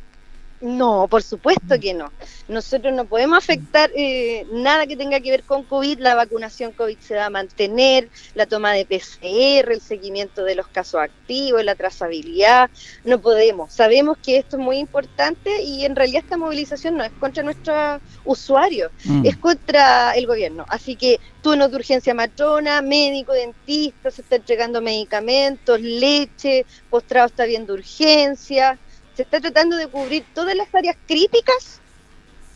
[0.62, 2.12] No, por supuesto que no.
[2.46, 5.98] Nosotros no podemos afectar eh, nada que tenga que ver con COVID.
[5.98, 10.68] La vacunación COVID se va a mantener, la toma de PCR, el seguimiento de los
[10.68, 12.70] casos activos, la trazabilidad.
[13.02, 13.72] No podemos.
[13.72, 18.00] Sabemos que esto es muy importante y en realidad esta movilización no es contra nuestros
[18.24, 19.26] usuarios, Mm.
[19.26, 20.64] es contra el gobierno.
[20.68, 27.46] Así que turnos de urgencia matrona, médico, dentista, se está entregando medicamentos, leche, postrado está
[27.46, 28.78] viendo urgencia
[29.14, 31.80] se está tratando de cubrir todas las áreas críticas,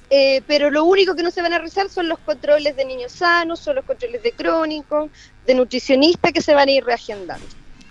[0.09, 3.13] eh, pero lo único que no se van a realizar son los controles de niños
[3.13, 5.11] sanos, son los controles de crónicos,
[5.47, 7.47] de nutricionistas que se van a ir reagendando.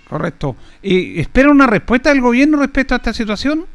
[0.09, 0.55] Correcto.
[0.81, 3.65] ¿Y espera una respuesta del gobierno respecto a esta situación?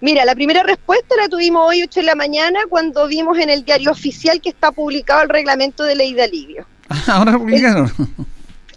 [0.00, 3.64] Mira, la primera respuesta la tuvimos hoy 8 de la mañana cuando vimos en el
[3.64, 6.66] diario oficial que está publicado el reglamento de ley de alivio.
[7.06, 7.90] Ahora publicaron.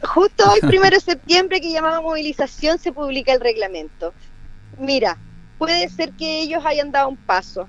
[0.01, 4.13] Justo hoy, primero de septiembre, que llamaba movilización, se publica el reglamento.
[4.79, 5.17] Mira,
[5.57, 7.67] puede ser que ellos hayan dado un paso,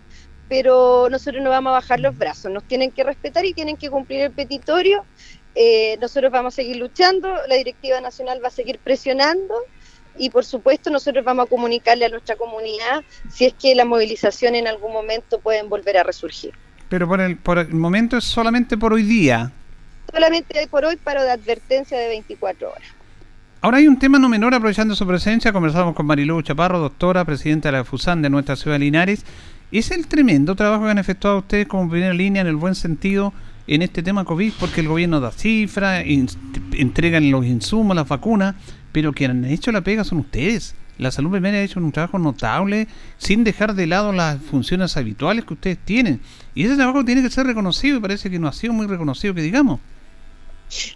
[0.48, 3.90] pero nosotros no vamos a bajar los brazos, nos tienen que respetar y tienen que
[3.90, 5.04] cumplir el petitorio.
[5.54, 9.54] Eh, nosotros vamos a seguir luchando, la directiva nacional va a seguir presionando
[10.16, 14.54] y por supuesto nosotros vamos a comunicarle a nuestra comunidad si es que la movilización
[14.54, 16.52] en algún momento pueden volver a resurgir.
[16.88, 19.52] Pero por el, por el momento es solamente por hoy día.
[20.12, 22.97] Solamente por hoy paro de advertencia de 24 horas.
[23.60, 27.68] Ahora hay un tema no menor, aprovechando su presencia, conversamos con Marilu Chaparro, doctora, presidenta
[27.68, 29.24] de la FUSAN de nuestra ciudad de Linares.
[29.72, 33.32] Es el tremendo trabajo que han efectuado ustedes como primera línea en el buen sentido
[33.66, 36.04] en este tema COVID, porque el gobierno da cifras,
[36.72, 38.54] entregan los insumos, las vacunas,
[38.92, 40.76] pero quienes han hecho la pega son ustedes.
[40.98, 42.86] La salud primaria ha hecho un trabajo notable
[43.16, 46.20] sin dejar de lado las funciones habituales que ustedes tienen.
[46.54, 49.34] Y ese trabajo tiene que ser reconocido y parece que no ha sido muy reconocido,
[49.34, 49.80] que digamos.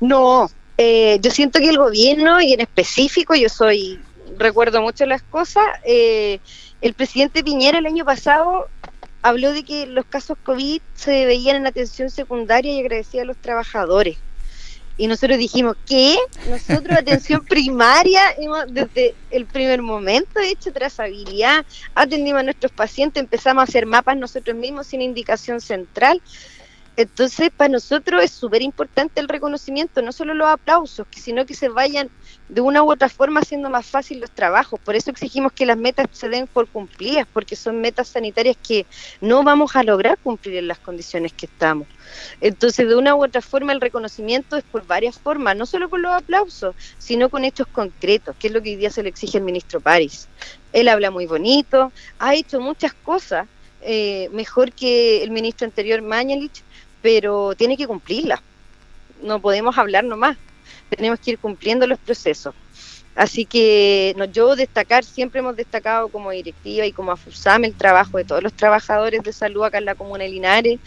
[0.00, 0.48] No,
[0.84, 4.00] eh, yo siento que el gobierno y en específico, yo soy,
[4.36, 6.40] recuerdo mucho las cosas, eh,
[6.80, 8.66] el presidente Piñera el año pasado
[9.22, 13.36] habló de que los casos COVID se veían en atención secundaria y agradecía a los
[13.36, 14.18] trabajadores.
[14.98, 16.16] Y nosotros dijimos, ¿qué?
[16.50, 18.20] Nosotros atención primaria,
[18.66, 21.64] desde el primer momento de hecho trazabilidad,
[21.94, 26.20] atendimos a nuestros pacientes, empezamos a hacer mapas nosotros mismos sin indicación central.
[26.96, 31.70] Entonces, para nosotros es súper importante el reconocimiento, no solo los aplausos, sino que se
[31.70, 32.10] vayan
[32.50, 34.78] de una u otra forma haciendo más fácil los trabajos.
[34.78, 38.84] Por eso exigimos que las metas se den por cumplidas, porque son metas sanitarias que
[39.22, 41.88] no vamos a lograr cumplir en las condiciones que estamos.
[42.42, 46.02] Entonces, de una u otra forma, el reconocimiento es por varias formas, no solo con
[46.02, 49.38] los aplausos, sino con hechos concretos, que es lo que hoy día se le exige
[49.38, 50.28] al ministro París.
[50.74, 53.46] Él habla muy bonito, ha hecho muchas cosas,
[53.80, 56.62] eh, mejor que el ministro anterior Mañalich,
[57.02, 58.42] pero tiene que cumplirla.
[59.22, 60.36] No podemos hablar nomás,
[60.88, 62.54] tenemos que ir cumpliendo los procesos.
[63.14, 68.24] Así que yo destacar, siempre hemos destacado como directiva y como AFUSAM el trabajo de
[68.24, 70.80] todos los trabajadores de salud acá en la comuna de Linares.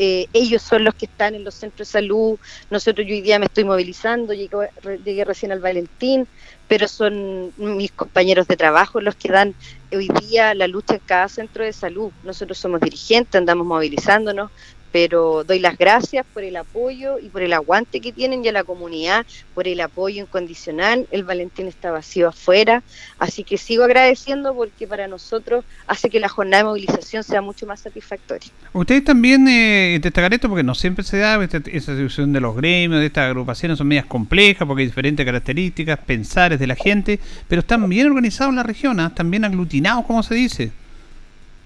[0.00, 2.38] Eh, ellos son los que están en los centros de salud.
[2.70, 4.70] Nosotros yo hoy día me estoy movilizando, llegué,
[5.04, 6.26] llegué recién al Valentín,
[6.68, 9.54] pero son mis compañeros de trabajo los que dan
[9.92, 12.12] hoy día la lucha en cada centro de salud.
[12.22, 14.50] Nosotros somos dirigentes, andamos movilizándonos,
[14.92, 18.52] pero doy las gracias por el apoyo y por el aguante que tienen y a
[18.52, 21.06] la comunidad, por el apoyo incondicional.
[21.10, 22.82] El Valentín está vacío afuera,
[23.18, 27.66] así que sigo agradeciendo porque para nosotros hace que la jornada de movilización sea mucho
[27.66, 28.50] más satisfactoria.
[28.72, 32.56] Ustedes también eh, destacar esto porque no siempre se da esta, esa situación de los
[32.56, 37.20] gremios, de estas agrupaciones son medias complejas porque hay diferentes características, pensares de la gente,
[37.48, 39.08] pero están bien organizados en la región, ¿ah?
[39.08, 40.72] están bien aglutinados, como se dice.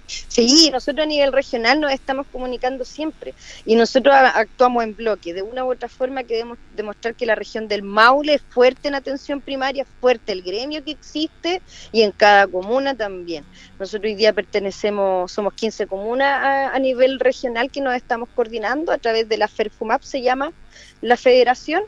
[0.07, 3.35] Sí, nosotros a nivel regional nos estamos comunicando siempre
[3.65, 5.33] y nosotros actuamos en bloque.
[5.33, 8.95] De una u otra forma queremos demostrar que la región del Maule es fuerte en
[8.95, 13.45] atención primaria, fuerte el gremio que existe y en cada comuna también.
[13.79, 18.93] Nosotros hoy día pertenecemos, somos 15 comunas a, a nivel regional que nos estamos coordinando
[18.93, 20.53] a través de la FERFUMAP, se llama
[21.01, 21.83] la federación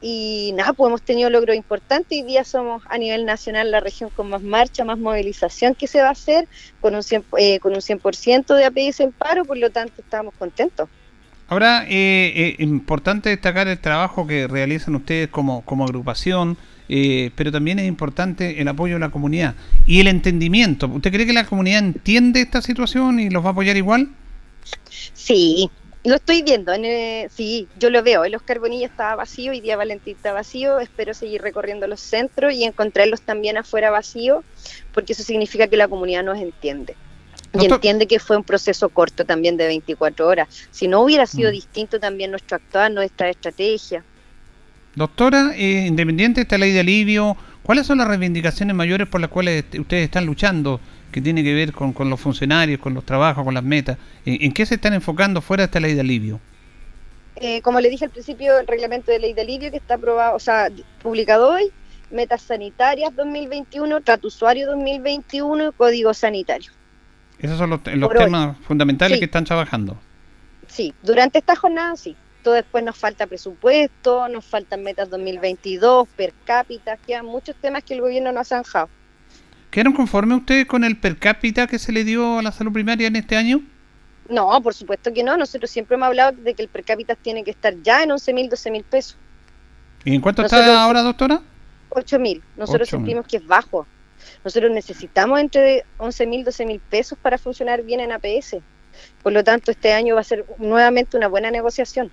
[0.00, 2.18] y nada, pues hemos tenido logros importantes.
[2.18, 6.00] Hoy día somos a nivel nacional la región con más marcha, más movilización que se
[6.00, 6.48] va a hacer,
[6.80, 8.00] con un 100%, eh, con un 100
[8.48, 10.88] de APIs en paro, por lo tanto estamos contentos.
[11.48, 16.58] Ahora, eh, eh, importante destacar el trabajo que realizan ustedes como, como agrupación,
[16.90, 19.54] eh, pero también es importante el apoyo de la comunidad
[19.86, 20.88] y el entendimiento.
[20.88, 24.10] ¿Usted cree que la comunidad entiende esta situación y los va a apoyar igual?
[25.14, 25.70] Sí,
[26.04, 28.24] lo estoy viendo, en sí, yo lo veo.
[28.24, 30.78] El Oscar Bonilla estaba vacío, y día Valentín está vacío.
[30.78, 34.44] Espero seguir recorriendo los centros y encontrarlos también afuera vacío,
[34.94, 36.94] porque eso significa que la comunidad nos entiende.
[37.58, 40.48] Y entiende que fue un proceso corto también de 24 horas.
[40.70, 41.52] Si no hubiera sido mm.
[41.52, 44.04] distinto también nuestro actuar, nuestra estrategia.
[44.94, 49.30] Doctora, eh, independiente de esta ley de alivio, ¿cuáles son las reivindicaciones mayores por las
[49.30, 50.80] cuales ustedes están luchando?
[51.10, 53.98] Que tiene que ver con, los funcionarios, con los trabajos, con las metas.
[54.24, 56.40] ¿En, qué se están enfocando fuera de esta ley de alivio?
[57.36, 60.36] Eh, como le dije al principio, el reglamento de ley de alivio que está aprobado,
[60.36, 60.68] o sea,
[61.02, 61.70] publicado hoy,
[62.10, 66.72] metas sanitarias 2021, trato usuario 2021 y código sanitario.
[67.38, 69.96] Esos son los, temas fundamentales que están trabajando.
[70.66, 72.16] Sí, durante esta jornada sí.
[72.42, 77.94] Todo después nos falta presupuesto, nos faltan metas 2022, per cápita, quedan muchos temas que
[77.94, 78.88] el gobierno no ha zanjado.
[79.70, 83.06] ¿Quedaron conformes ustedes con el per cápita que se le dio a la salud primaria
[83.06, 83.62] en este año?
[84.28, 85.36] No, por supuesto que no.
[85.36, 88.32] Nosotros siempre hemos hablado de que el per cápita tiene que estar ya en 11
[88.32, 89.16] mil, 12 mil pesos.
[90.04, 91.42] ¿Y en cuánto está ahora, doctora?
[91.90, 92.42] 8 mil.
[92.56, 93.86] Nosotros sentimos que es bajo.
[94.44, 98.56] Nosotros necesitamos entre 11 mil, 12 mil pesos para funcionar bien en APS.
[99.22, 102.10] Por lo tanto, este año va a ser nuevamente una buena negociación.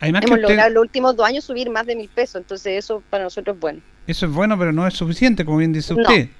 [0.00, 3.24] Hemos logrado en los últimos dos años subir más de mil pesos, entonces eso para
[3.24, 3.80] nosotros es bueno.
[4.06, 6.30] Eso es bueno, pero no es suficiente, como bien dice usted.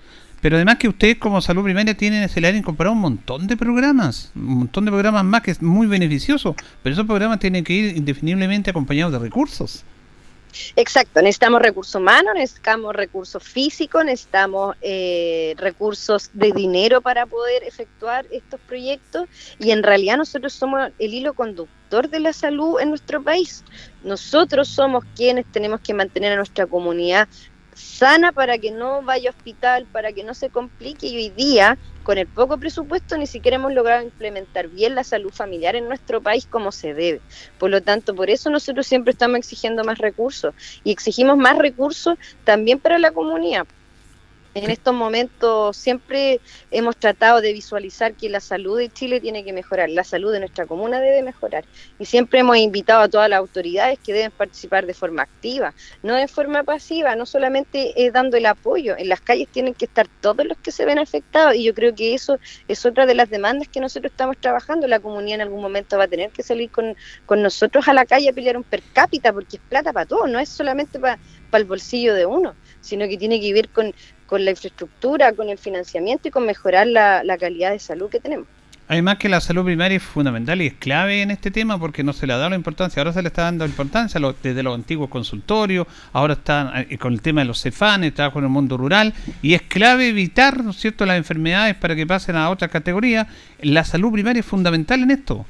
[0.41, 4.33] Pero además que ustedes como salud primaria tienen ese área incorporado un montón de programas,
[4.35, 7.97] un montón de programas más que es muy beneficioso, pero esos programas tienen que ir
[7.97, 9.85] indefiniblemente acompañados de recursos.
[10.77, 18.27] Exacto, necesitamos recursos humanos, necesitamos recursos físicos, necesitamos eh, recursos de dinero para poder efectuar
[18.31, 19.29] estos proyectos
[19.59, 23.65] y en realidad nosotros somos el hilo conductor de la salud en nuestro país.
[24.03, 27.29] Nosotros somos quienes tenemos que mantener a nuestra comunidad
[27.75, 31.07] sana para que no vaya a hospital, para que no se complique.
[31.07, 35.33] Y hoy día con el poco presupuesto ni siquiera hemos logrado implementar bien la salud
[35.33, 37.21] familiar en nuestro país como se debe.
[37.59, 40.55] Por lo tanto, por eso nosotros siempre estamos exigiendo más recursos.
[40.85, 43.67] Y exigimos más recursos también para la comunidad
[44.65, 46.41] en estos momentos siempre
[46.71, 50.41] hemos tratado de visualizar que la salud de Chile tiene que mejorar, la salud de
[50.41, 51.65] nuestra comuna debe mejorar.
[51.99, 56.15] Y siempre hemos invitado a todas las autoridades que deben participar de forma activa, no
[56.15, 60.45] de forma pasiva, no solamente dando el apoyo, en las calles tienen que estar todos
[60.47, 62.39] los que se ven afectados y yo creo que eso
[62.69, 66.05] es otra de las demandas que nosotros estamos trabajando, la comunidad en algún momento va
[66.05, 66.97] a tener que salir con,
[67.27, 70.29] con nosotros a la calle a pelear un per cápita porque es plata para todos,
[70.29, 71.19] no es solamente para
[71.53, 73.93] el bolsillo de uno, sino que tiene que ver con,
[74.31, 78.47] con la infraestructura, con el financiamiento y con mejorar la, calidad de salud que tenemos.
[78.87, 82.13] Además que la salud primaria es fundamental y es clave en este tema porque no
[82.13, 85.11] se le ha dado la importancia, ahora se le está dando importancia desde los antiguos
[85.11, 89.15] consultorios, ahora está eh, con el tema de los cefanes, trabajo en el mundo rural
[89.43, 93.27] y es clave evitar, ¿no es cierto?, las enfermedades para que pasen a otra categoría.
[93.63, 95.45] La salud primaria es fundamental en esto.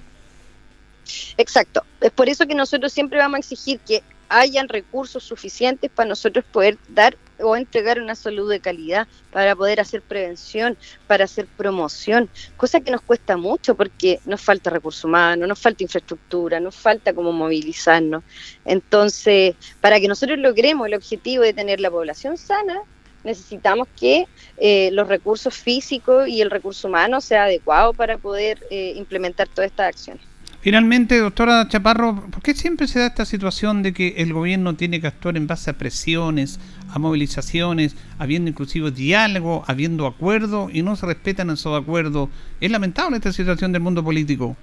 [1.36, 6.08] Exacto, es por eso que nosotros siempre vamos a exigir que hayan recursos suficientes para
[6.08, 10.76] nosotros poder dar o entregar una salud de calidad, para poder hacer prevención,
[11.06, 15.82] para hacer promoción, cosa que nos cuesta mucho porque nos falta recursos humanos, nos falta
[15.82, 18.22] infraestructura, nos falta cómo movilizarnos.
[18.64, 22.80] Entonces, para que nosotros logremos el objetivo de tener la población sana,
[23.24, 24.26] necesitamos que
[24.56, 29.70] eh, los recursos físicos y el recurso humano sea adecuado para poder eh, implementar todas
[29.70, 30.29] estas acciones.
[30.62, 35.00] Finalmente, doctora Chaparro, ¿por qué siempre se da esta situación de que el gobierno tiene
[35.00, 40.96] que actuar en base a presiones, a movilizaciones, habiendo inclusive diálogo, habiendo acuerdo y no
[40.96, 42.28] se respetan esos acuerdos?
[42.60, 44.54] Es lamentable esta situación del mundo político.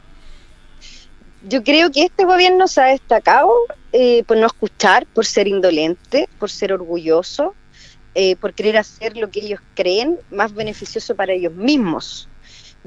[1.50, 3.52] Yo creo que este gobierno se ha destacado
[3.92, 7.56] eh, por no escuchar, por ser indolente, por ser orgulloso,
[8.14, 12.27] eh, por querer hacer lo que ellos creen más beneficioso para ellos mismos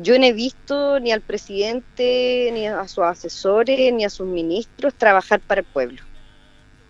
[0.03, 4.94] yo no he visto ni al presidente, ni a sus asesores, ni a sus ministros
[4.94, 6.03] trabajar para el pueblo.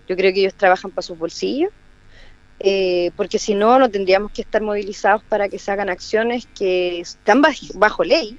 [0.08, 1.70] Yo creo que ellos trabajan para sus bolsillos,
[2.58, 7.00] eh, porque si no, no tendríamos que estar movilizados para que se hagan acciones que
[7.00, 7.42] están
[7.74, 8.38] bajo, ley.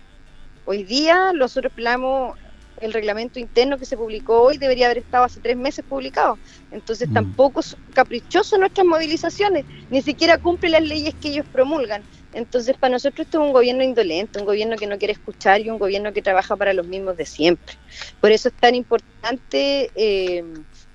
[0.66, 2.38] Hoy día nosotros hablamos
[2.82, 6.38] el reglamento interno que se publicó hoy debería haber estado hace tres meses publicado.
[6.72, 7.14] Entonces mm.
[7.14, 12.04] tampoco son caprichosos nuestras movilizaciones, ni siquiera cumplen las leyes que ellos promulgan.
[12.34, 15.70] Entonces, para nosotros esto es un gobierno indolente, un gobierno que no quiere escuchar y
[15.70, 17.76] un gobierno que trabaja para los mismos de siempre.
[18.20, 20.44] Por eso es tan importante eh,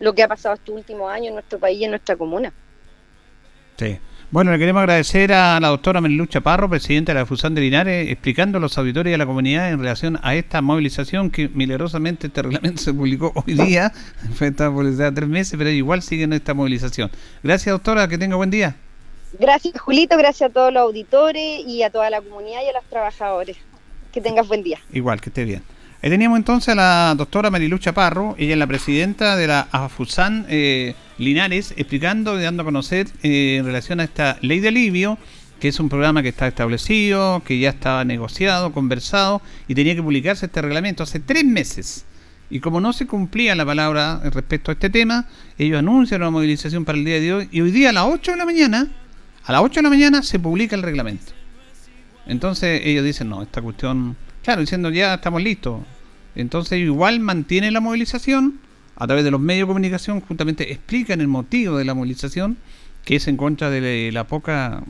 [0.01, 2.53] lo que ha pasado estos últimos años en nuestro país y en nuestra comuna.
[3.76, 3.99] Sí.
[4.28, 8.11] Bueno, le queremos agradecer a la doctora Melilucha Parro, presidenta de la Fusión de Linares,
[8.11, 12.26] explicando a los auditores y a la comunidad en relación a esta movilización que milagrosamente
[12.26, 13.93] este reglamento se publicó hoy día,
[14.34, 17.09] fue esta publicidad tres meses, pero igual siguen esta movilización.
[17.45, 18.76] Gracias, doctora, que tenga buen día.
[19.39, 22.84] Gracias, Julito, gracias a todos los auditores y a toda la comunidad y a los
[22.89, 23.57] trabajadores.
[24.12, 24.78] Que tengas buen día.
[24.93, 25.62] Igual, que esté bien.
[26.03, 30.47] Ahí teníamos entonces a la doctora Marilucha Parro, ella es la presidenta de la AFUSAN
[30.49, 35.18] eh, Linares, explicando y dando a conocer eh, en relación a esta ley de alivio,
[35.59, 40.03] que es un programa que está establecido, que ya estaba negociado, conversado, y tenía que
[40.03, 42.05] publicarse este reglamento hace tres meses.
[42.49, 45.26] Y como no se cumplía la palabra respecto a este tema,
[45.59, 48.32] ellos anuncian una movilización para el día de hoy, y hoy día a las 8
[48.32, 48.89] de la mañana
[49.47, 51.32] a las 8 de la mañana se publica el reglamento.
[52.26, 55.82] Entonces ellos dicen, no, esta cuestión, claro, diciendo ya estamos listos.
[56.34, 58.59] Entonces igual mantienen la movilización
[58.97, 62.57] a través de los medios de comunicación, justamente explican el motivo de la movilización,
[63.05, 64.82] que es en contra de la poca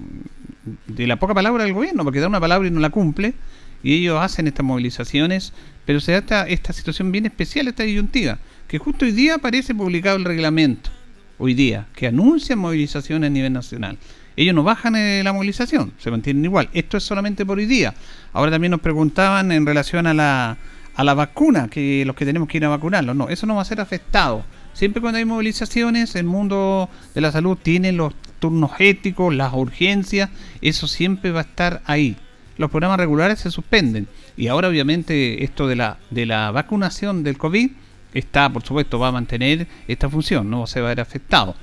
[0.86, 3.34] de la poca palabra del gobierno, porque da una palabra y no la cumple,
[3.82, 5.52] y ellos hacen estas movilizaciones,
[5.84, 9.74] pero se da esta, esta situación bien especial, esta disyuntiva, que justo hoy día aparece
[9.74, 10.90] publicado el reglamento,
[11.38, 13.98] hoy día, que anuncia movilizaciones a nivel nacional
[14.36, 16.68] ellos no bajan eh, la movilización, se mantienen igual.
[16.72, 17.94] Esto es solamente por hoy día.
[18.32, 20.58] Ahora también nos preguntaban en relación a la,
[20.94, 23.16] a la vacuna, que los que tenemos que ir a vacunarlos.
[23.16, 24.44] No, eso no va a ser afectado.
[24.74, 30.28] Siempre cuando hay movilizaciones, el mundo de la salud tiene los turnos éticos, las urgencias,
[30.60, 32.16] eso siempre va a estar ahí.
[32.58, 34.06] Los programas regulares se suspenden.
[34.36, 37.70] Y ahora obviamente esto de la, de la vacunación del COVID
[38.12, 41.54] está, por supuesto, va a mantener esta función, no se va a ver afectado.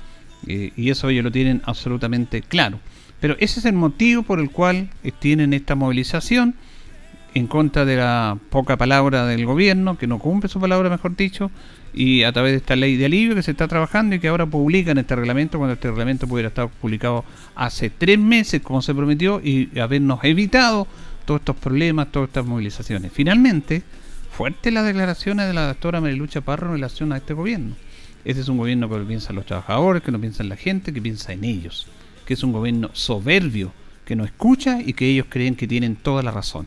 [0.46, 2.78] Eh, y eso ellos lo tienen absolutamente claro.
[3.20, 6.54] Pero ese es el motivo por el cual tienen esta movilización
[7.34, 11.50] en contra de la poca palabra del gobierno, que no cumple su palabra, mejor dicho,
[11.92, 14.46] y a través de esta ley de alivio que se está trabajando y que ahora
[14.46, 17.24] publican este reglamento, cuando este reglamento pudiera estar publicado
[17.56, 20.86] hace tres meses, como se prometió, y habernos evitado
[21.24, 23.10] todos estos problemas, todas estas movilizaciones.
[23.12, 23.82] Finalmente,
[24.30, 27.74] fuerte las declaraciones de la doctora Marilucha Parro en relación a este gobierno
[28.24, 30.56] Este es un gobierno que no piensa en los trabajadores, que no piensa en la
[30.56, 31.86] gente, que piensa en ellos.
[32.24, 33.72] Que es un gobierno soberbio,
[34.06, 36.66] que no escucha y que ellos creen que tienen toda la razón.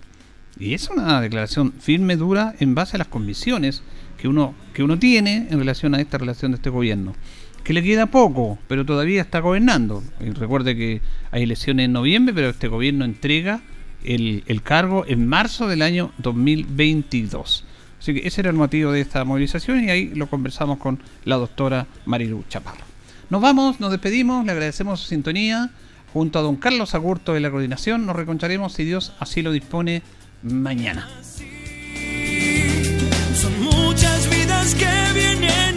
[0.59, 3.81] Y es una declaración firme, dura, en base a las convicciones
[4.17, 7.15] que uno, que uno tiene en relación a esta relación de este gobierno.
[7.63, 10.03] Que le queda poco, pero todavía está gobernando.
[10.19, 11.01] Y recuerde que
[11.31, 13.61] hay elecciones en noviembre, pero este gobierno entrega
[14.03, 17.65] el, el cargo en marzo del año 2022.
[17.99, 21.35] Así que ese era el motivo de esta movilización y ahí lo conversamos con la
[21.35, 22.85] doctora Marilu Chaparro.
[23.29, 25.69] Nos vamos, nos despedimos, le agradecemos su sintonía.
[26.13, 30.01] Junto a don Carlos Agurto de la coordinación, nos reconcharemos si Dios así lo dispone
[30.41, 31.07] mañana.
[33.35, 35.76] Son muchas vidas que vienen